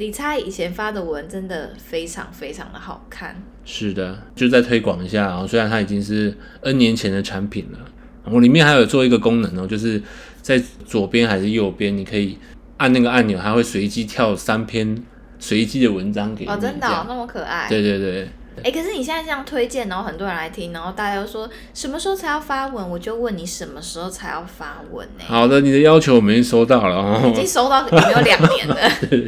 [0.00, 3.36] 理查以前发的文真的非常非常的好看。
[3.66, 5.26] 是的，就再推广一下。
[5.26, 7.78] 然后虽然它已经是 N 年前的产品了，
[8.24, 10.02] 我里面还有做一个功能哦，就是
[10.40, 12.38] 在左边还是右边，你可以
[12.78, 14.96] 按那个按钮，它会随机跳三篇
[15.38, 16.50] 随机的文章给你。
[16.50, 17.68] 哦，真的、哦那么可爱。
[17.68, 18.28] 对对对，
[18.62, 26.96] 哎、可是你现在这样推荐，然后很多人来听，然后大家又说什么时候才要发文，我就问你什么时候才要发文呢、好的，你的要求我们已经收到了。
[27.22, 27.32] 已哦。
[27.34, 28.76] 经收到有没有两年了？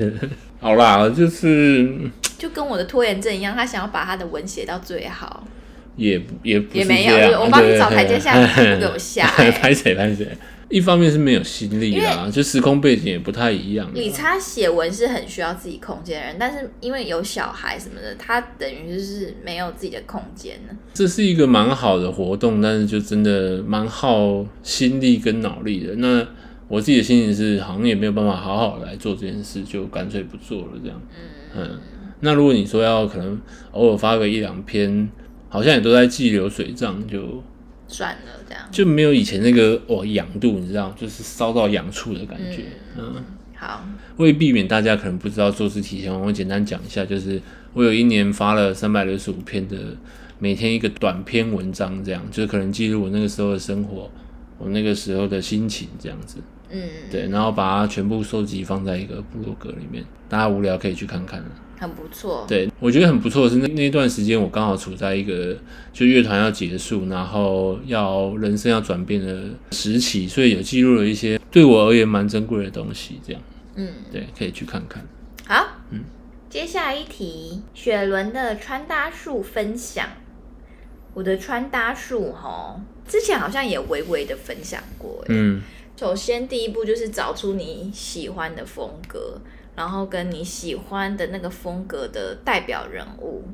[0.60, 1.88] 好啦，就是
[2.38, 5.44] 就跟我的拖延症一样，他想要把他的文写到最好，
[5.96, 10.28] 也也也没有是，我帮你找台阶下你还不给我下欸拍谁拍谁。
[10.72, 13.92] 一方面是没有心力啦，就时空背景也不太一样啦。
[13.94, 20.74] 理查写文是很需要自己空间的人，但是因为有小孩什么的，他等于就是没有自己的空间了。
[20.94, 25.94] 这是一个蛮好的活动，但是就真的蛮耗心力跟脑力的。
[25.96, 26.26] 那
[26.68, 30.98] 我自己的心情是，好像也没有办法好好来做这件事，就干脆不做了这样。
[31.54, 31.78] 嗯，
[32.20, 33.38] 那如果你说要可能
[33.72, 35.10] 偶尔发个一两篇，
[35.50, 37.44] 好像也都在记流水账，就
[37.92, 42.64] 算了，这样就没有以前那个哦痒度，你知道，就是烧到痒处的感觉。
[42.98, 43.22] 嗯
[43.54, 43.84] 好。
[44.16, 47.40] 为避免大家可能不知道做事体前，我简单讲一下，就是
[47.74, 49.76] 我有一年发了三百六十五篇的
[50.38, 54.10] 每天一个短篇文章，这样就是可能记录我那个时候的生活，
[54.58, 56.38] 我那个时候的心情这样子，
[56.70, 61.42] 嗯，对，然后把它全部收集放在一个部落格里面，大家无聊可以去看看。
[61.82, 62.46] 很不错。
[62.48, 65.56] 对，我觉得很不错的是那那段时间我刚好处在一个
[65.92, 73.42] 就乐团要结束，然后要人生要转变的时期，所以有记录了一些对我而言蛮珍贵的东西，这样
[73.74, 75.04] 嗯，对，可以去看看。
[75.44, 76.04] 好，嗯
[76.48, 80.06] 接下来一题，雪伦的穿搭术分享。
[81.14, 85.18] 我的穿搭术哈，之前好像也微微的分享过。
[85.22, 85.60] 欸嗯
[85.94, 89.40] 首先第一步就是找出你喜欢的风格，
[89.74, 93.44] 然后跟你喜欢的那个风格的代表人物，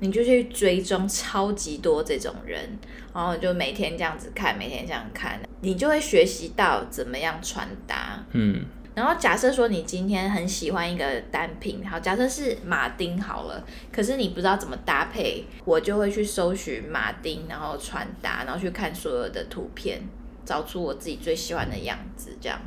[0.00, 2.78] 你就去追踪超级多这种人，
[3.14, 8.24] 然后就每天这样子看，每天这样看，你就会学习到怎么样穿搭。
[8.32, 20.00] 嗯然后假设说你今天很喜欢一个单品，好，假设是马丁好了，可是你不知道怎么搭配，我就会去搜寻马丁，然后穿搭，然后去看所有的图片，
[20.46, 22.58] 找出我自己最喜欢的样子，这样。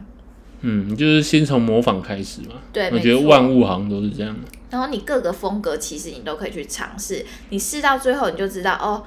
[0.62, 2.55] 嗯，你就是先从模仿开始嘛。
[2.74, 4.36] 对，我觉得万物好像都是这样。
[4.70, 9.03] 然后你各个风格其实你都可以去尝试，你试到最后你就知道哦，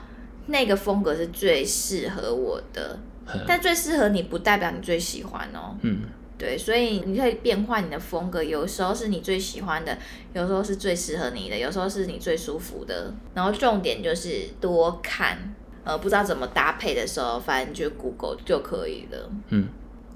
[0.47, 2.99] 那个风格是最适合我的，
[3.47, 5.77] 但最适合你不代表你最喜欢哦。
[5.83, 6.01] 嗯，
[6.37, 9.97] 对，所以你可以变换你的风格，有时候是你最喜欢的，
[10.33, 13.15] 有时候是最适合你的，有时候是你最舒服的。
[13.35, 19.31] 然后重点就是多看，呃，不知道怎么搭配的时候，反正就 Google 就可以了。
[19.51, 19.69] 嗯，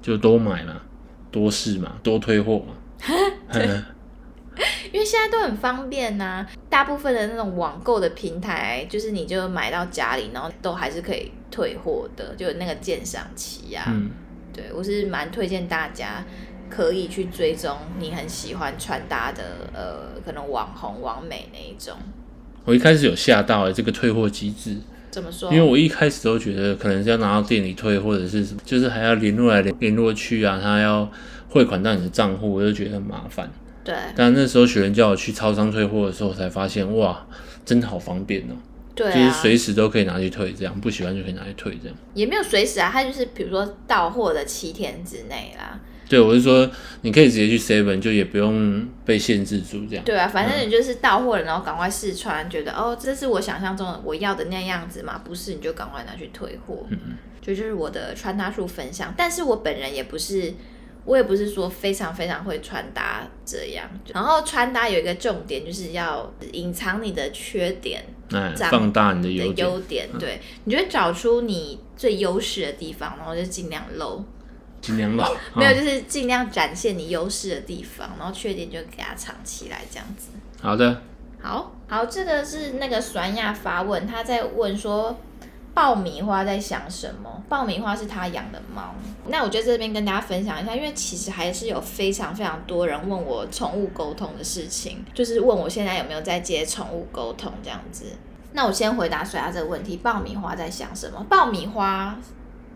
[0.02, 0.82] 就多买嘛，
[1.36, 2.74] 多试嘛，多退货嘛。
[3.52, 3.84] 嗯。
[4.90, 14.10] 因为现在都很方便呐、大部分的那种网购的平台，就是你就买到家里，然后都还是可以退货的，就有那个鉴赏期呀、嗯，
[14.54, 16.24] 对我是蛮推荐大家
[16.70, 19.42] 可以去追踪你很喜欢穿搭的，
[19.74, 21.94] 呃，可能网红、网美那一种。
[22.64, 24.78] 我一开始有吓到哎、这个退货机制，
[25.16, 25.50] 怎么说？
[25.50, 31.10] 因为我一开始都觉得可能是要拿到店里退，或者是什么就是还要联络来联联络去啊，他要
[31.48, 33.50] 汇款到你的账户，我就觉得很麻烦。
[33.82, 37.26] 对但那时候学人叫我去超商退货的时候，我才发现哇，
[37.64, 38.52] 真的好方便哦、
[38.94, 41.96] 就是对啊，随时都可以拿去退，这样不喜欢就可以拿去退，这样。
[42.12, 45.80] 也没有随时啊，他就是比如说到货的七天之内啦。
[46.08, 46.70] 对，我是说
[47.02, 50.04] 你可以直接去 Seven，就也不用被限制住这样。
[50.04, 56.86] 对啊，反正你就是到货了，然后赶快试穿，觉得哦，这是我想象中的我要的那样子嘛，不是你就赶快拿去退货。
[56.90, 56.98] 嗯
[57.42, 60.52] 就就是我的穿搭术分享，但是我本人也不是，
[61.04, 63.88] 我也不是说非常非常会穿搭这样。
[64.12, 69.68] 然后穿搭有一个重点，就是要隐藏你的缺点哎，放大你的的优点。
[69.68, 74.24] 优点，对，你就会找出你最优势的地方，然后就尽量露。
[74.86, 75.34] 尽量老。
[75.54, 80.28] 没有，就是尽量展现你优势的地方，然后缺点就给它藏起来，这样子。
[80.62, 81.02] 好的，
[81.42, 85.18] 好好，这个是那个酸亚发问，他在问说
[85.74, 87.42] 爆米花在想什么？
[87.48, 88.94] 爆米花是他养的猫。
[89.26, 98.04] 那我就在这边跟大家分享一下，因为其实还是有非常非常多人问我宠物沟通的事情，就是问我现在有没有在接宠物沟通这样子。
[98.52, 101.22] 那我先回答水鸭这个问题，爆米花在想什么？
[101.28, 102.16] 爆米花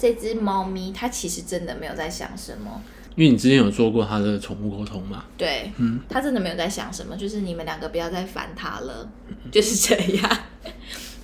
[0.01, 2.81] 这只猫咪，它其实真的没有在想什么。
[3.17, 9.07] 因为你之前有做过它的宠物沟通嘛，对，嗯，他真的没有在想什么，就是你们两个不要再烦它了，
[9.51, 10.39] 就是这样。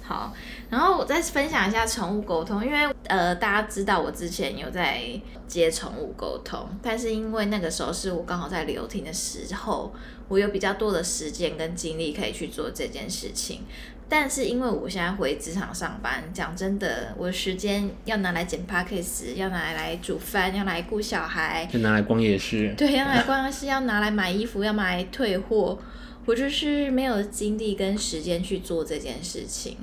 [0.02, 0.34] 好，
[0.68, 5.00] 然后我再分享一下宠物沟通，因为呃，大家知道我之前有在
[5.46, 9.94] 接宠物沟通，但是因为那个时候是我刚好在留停的时候，
[10.28, 13.62] 我有比较多的时间跟精力可以去做这件事情。
[14.08, 22.72] 但是因为我现在回职场上班，讲真的，我的时间要拿来剪 p a c k a g e 要拿来煮饭，要拿来顾小孩，要拿来逛夜市。
[22.76, 25.76] 对，要拿来逛夜市要拿来买衣服，要拿来退货，
[26.24, 29.76] 我就是没有精力跟时间去做这件事情。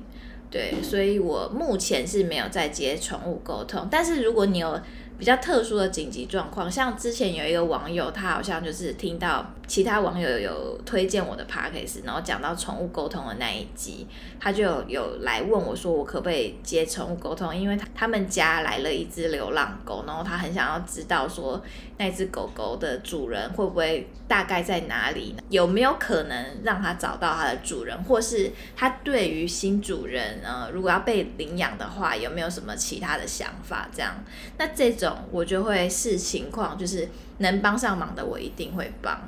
[0.49, 3.88] 对，所以我目前是没有在接宠物沟通。
[3.91, 4.80] 但是如果你有
[5.17, 14.05] 比较特殊的紧急状况，像之前有一个网友，他好像就是听到其他网友有推荐我的 p a c k a g e 然后讲到宠物沟通的那一集，
[14.39, 17.55] 他就有有来问我说，我可不可以接宠物沟通？
[17.55, 21.61] 因为他他们家来了一只流浪狗，然后他很想要知道说
[21.97, 33.88] 那只狗狗的主人会不会大概在哪里，有没有可能让它找到它的主人，或是他对于新主人呃，如果要被领养的话，有没有什么其他的想法？
[33.93, 34.24] 这样，
[34.57, 37.07] 那这种我就会视情况，就是
[37.39, 39.19] 能帮上忙的，我一定会帮。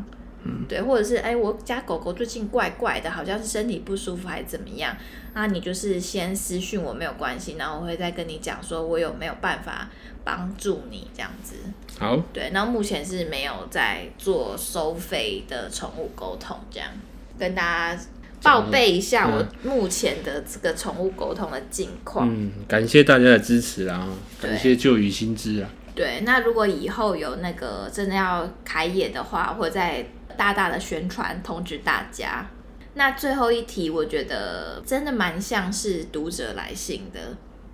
[0.47, 4.95] 嗯，对，或者是哎，我家狗狗最近怪怪的，好像是身体不舒服还是怎么样？
[5.33, 9.89] 那，你就是先私讯我没有关系，然后我会再跟你讲说我有没有办法
[10.23, 11.55] 帮助你这样子。
[11.97, 16.89] 好，对，然后目前是没有在做收费的宠物沟通，这样
[17.39, 18.03] 跟大家
[18.43, 22.29] 报备一下我目前的这个宠物沟通的近况。
[22.31, 24.07] 嗯，感谢大家的支持啦，
[24.39, 25.69] 感谢旧雨新知啊。
[25.95, 32.45] 对，那如果以后有那个真的要开业的话，会再大大的宣传通知大家。
[32.95, 37.19] 那最后一题，我觉得真的蛮像是读者来信的。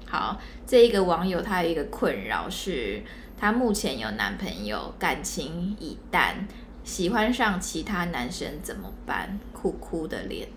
[0.07, 3.01] 好，这一个网友他有一个困扰是，
[3.39, 6.47] 他目前有男朋友，感情已淡，
[6.83, 9.39] 喜欢上其他男生怎么办？
[9.51, 10.47] 哭哭的脸。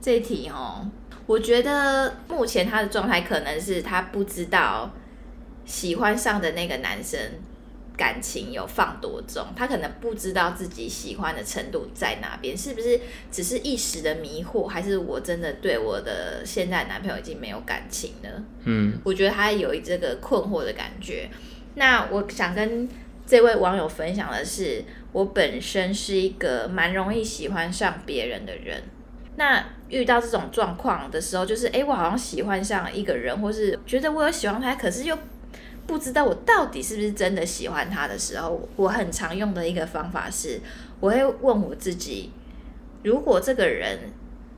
[0.00, 0.86] 这一题哦，
[1.26, 4.90] 我觉得目前他的状态可能是他不知道
[5.68, 7.20] 喜欢上的那个男生
[7.94, 12.98] 感情有放多重，他可能不知道自己喜欢的程度在哪边，是不是
[13.30, 18.42] 只是一时的迷惑，还是我真的对我的现在男朋友已经没有感情了？
[18.64, 21.28] 嗯，我觉得他有这个困惑的感觉。
[21.74, 22.88] 那我想跟
[23.26, 28.84] 这位网友分享的是，我本身是一个蛮容易喜欢上别人的人。
[29.36, 35.16] 那遇到这种状况的时候，就是诶，我好像喜欢上一个人，或是觉得我有喜欢他，可是又
[35.88, 40.60] 不知道我到底是不是真的喜欢他的时候，我很常用的一个方法是，
[41.00, 42.30] 我会问我自己：
[43.02, 43.98] 如果这个人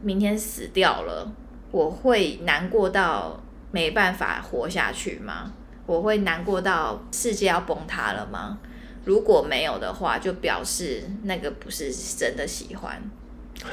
[0.03, 1.33] 明天死掉了，
[1.71, 5.53] 我会难过到没办法活下去吗？
[5.87, 8.59] 我会难过到世界要崩塌了吗？
[9.05, 13.01] 如果没有的话，就表示那个不是真的喜欢。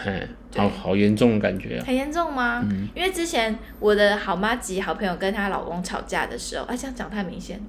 [0.03, 1.83] 嘿，好好严重的感觉啊！
[1.85, 2.63] 很严重吗？
[2.95, 7.61] 因为之前我的好妈吉好朋友跟她老公吵架的时候，啊，这样讲太明显，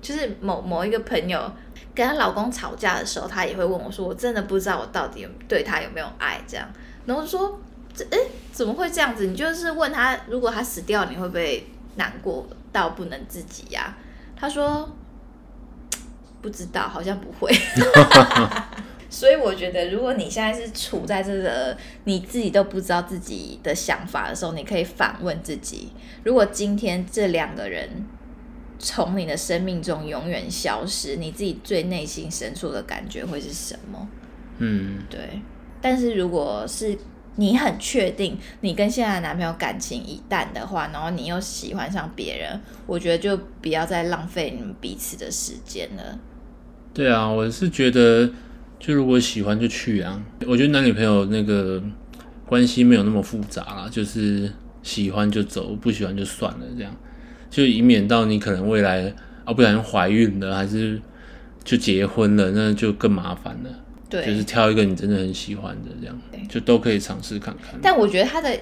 [0.00, 1.52] 就是某某一个朋友
[1.94, 6.68] 跟她老公吵架的时候，她也会问我说：“我真的不知道我到底有对他有没有爱。”这样，
[7.06, 7.60] 然后说
[7.94, 8.18] ：“这哎，
[8.52, 9.26] 怎么会这样子？
[9.26, 13.94] 你就是问他，如果他死掉，你会不会难过到不能自己呀？”
[14.36, 14.88] 他说
[16.42, 17.52] ：“不知道，好像不会。
[19.14, 25.92] ”所以我觉得，如果你现在是处在这个你自己都不知道自己的想法的时候，你可以反问自己：
[26.24, 27.88] 如果今天这两个人
[28.76, 34.08] 从你的生命中永远消失，你自己最内心深处的感觉会是什么？
[34.58, 35.20] 嗯，对。
[35.80, 36.98] 但是如果是
[37.36, 46.18] 你很确定你跟现在的男朋友感情已淡的话，然后你又喜欢上别人，我觉得就不要再浪费你们彼此的时间了。
[46.92, 48.28] 对啊，我是觉得。
[48.86, 51.82] 就如果喜欢就去啊，我觉得男女朋友那个
[52.44, 56.94] 关系没有那么复杂啦，就是喜欢就走，不喜欢就算了，这样
[57.48, 59.10] 就以免到你可能未来
[59.46, 61.00] 啊不小心怀孕了，还是
[61.64, 63.70] 就结婚了，那就更麻烦了。
[64.10, 67.80] 对，就是挑一个你真的很喜欢的，这样就都可以尝试看看。
[67.80, 68.54] 但我觉得他的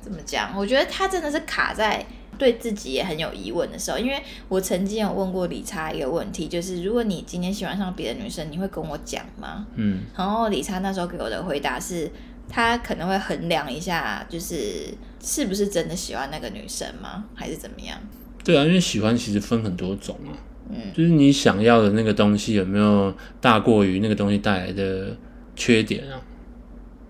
[0.00, 0.56] 怎么讲？
[0.56, 2.02] 我觉得他真的是卡在。
[2.40, 4.18] 对自己也很有疑问的时候，因为
[4.48, 9.66] 我曾经有问过理查一个问题，就是如果你今天喜欢上别的女生，你会跟我讲吗？
[9.74, 12.10] 嗯，然后理查那时候给我的回答是，
[12.48, 14.86] 他可能会衡量一下，就是
[15.22, 17.98] 是不是真的喜欢那个女生吗，还是怎么样？
[18.42, 20.32] 对啊，因为喜欢其实分很多种啊，
[20.70, 25.14] 嗯，就是你想要的那个东西有没有大过于那个东西带来的
[25.54, 26.18] 缺点啊？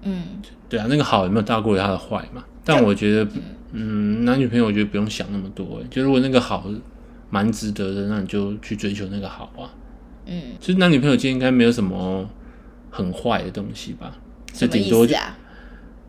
[0.03, 0.25] 嗯，
[0.69, 2.45] 对啊，那个好有没有大过于它的坏嘛？
[2.65, 3.31] 但我觉得。
[3.73, 6.69] 嗯，男女朋友我觉得不用想那么多，就如果那个好
[7.31, 9.71] 蛮值得的，那你就去追求那个好啊。
[10.27, 12.29] 嗯，其实男女朋友间应该没有什么
[12.91, 14.17] 很坏的东西吧？
[14.53, 15.39] 就顶多啊？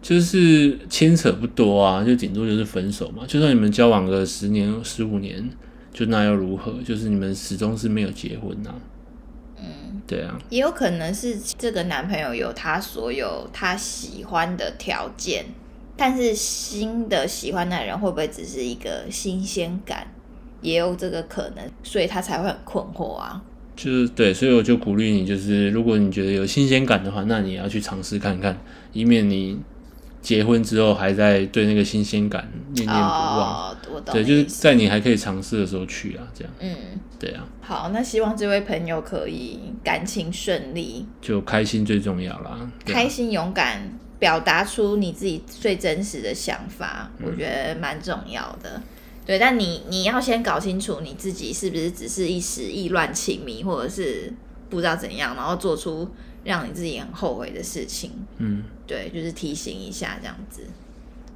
[0.01, 3.23] 就是牵扯不多啊，就顶多就是分手嘛。
[3.27, 5.47] 就算你们交往个十年、十五年，
[5.93, 6.73] 就那又如何？
[6.83, 8.73] 就是你们始终是没有结婚呐。
[9.59, 15.45] 嗯，对啊，也有可能是这个男朋友有他所有他喜欢的条件。
[16.01, 20.07] 但是新的喜欢的人会不会只是一个新鲜感，
[20.59, 23.39] 也有这个可能，所以他才会很困惑啊。
[23.75, 28.57] 就是对，所以我就鼓励你，就是如果你觉得有新鲜感的话，那你要去尝试看看，
[28.93, 29.59] 以免你
[30.23, 33.69] 结婚之后还在对那个新鲜感念念不忘。
[33.69, 34.11] 哦，我懂。
[34.11, 36.51] 对，就是在你还可以尝试的时候去啊，这样。
[36.61, 36.75] 嗯，
[37.19, 37.45] 对啊。
[37.61, 42.67] 好，那希望这位朋友可以感情顺利，就开心最重要啦。
[42.87, 43.99] 开心勇敢。
[44.21, 48.79] 表达出你自己最真实的想法，我觉得蛮重要的。
[49.25, 54.31] 对，但你你要先搞清楚你自己是不是只是一时意乱情迷，或者是
[54.69, 56.07] 不知道怎样，然后做出
[56.43, 58.11] 让你自己很后悔的事情。
[58.37, 60.67] 嗯，对，就是提醒一下这样子。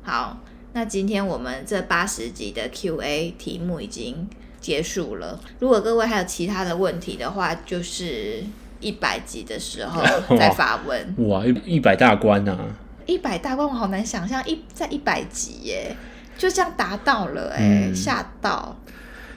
[0.03, 0.39] 好，
[0.73, 4.29] 那今天我们这八十集的 Q&A 题目已经
[4.61, 5.41] 结束了。
[5.57, 8.43] 如果各位还有其他的问题的话，就是。
[8.79, 10.01] 一百集的时候
[10.37, 12.57] 再发问哇，一一百大关啊！
[13.05, 15.95] 一百大关我好难想象，一在一百集耶，
[16.37, 18.75] 就这样达到了哎，吓到！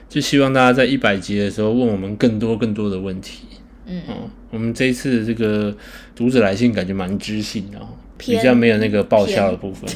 [0.07, 3.45] 就希望大家在一百集的时候问我们更多更多的问题。
[3.85, 4.01] 嗯，
[4.49, 5.75] 我们这一次这个
[6.15, 7.79] 读者来信感觉蛮知性的，
[8.17, 9.89] 比较没有那个爆笑的部分，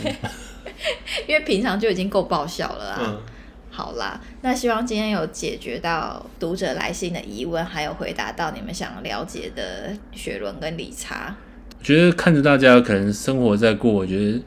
[1.28, 3.18] 因为平常就已经够爆笑了啊。
[3.76, 11.36] 好啦，那希望今天有解决到读者来信的疑问，还有回答到你们想了解的雪伦跟理查。
[11.80, 14.40] 我觉得看着大家可能生活在过，我觉得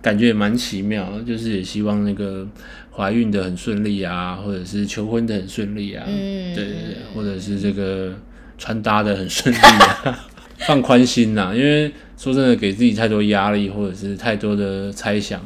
[0.00, 2.48] 感觉也蛮奇妙，就是也希望那个
[2.90, 8.14] 怀孕的很顺利啊，或者是求婚的很顺利啊，嗯，对对对，或者是这个
[8.56, 10.26] 穿搭的很顺利啊，
[10.66, 15.38] 放宽心呐，因为说真的，给自己太多压力或者是太多的猜想，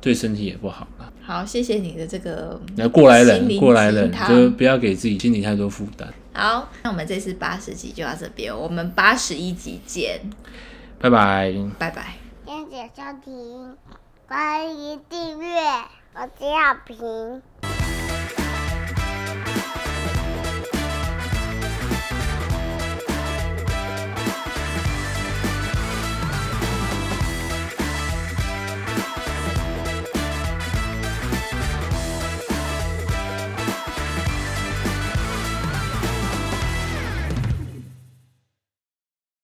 [0.00, 0.88] 对身体也不好。
[1.24, 6.12] 好，谢谢你的这个那过来人，过来人，就不要给自己心理太多负担。
[6.32, 10.20] 好，那我们这次八十集就到这边，我们八十一集见，
[10.98, 13.76] 拜拜，拜拜，谢谢收听，
[14.26, 15.60] 欢迎订阅，
[16.14, 17.81] 我是小平。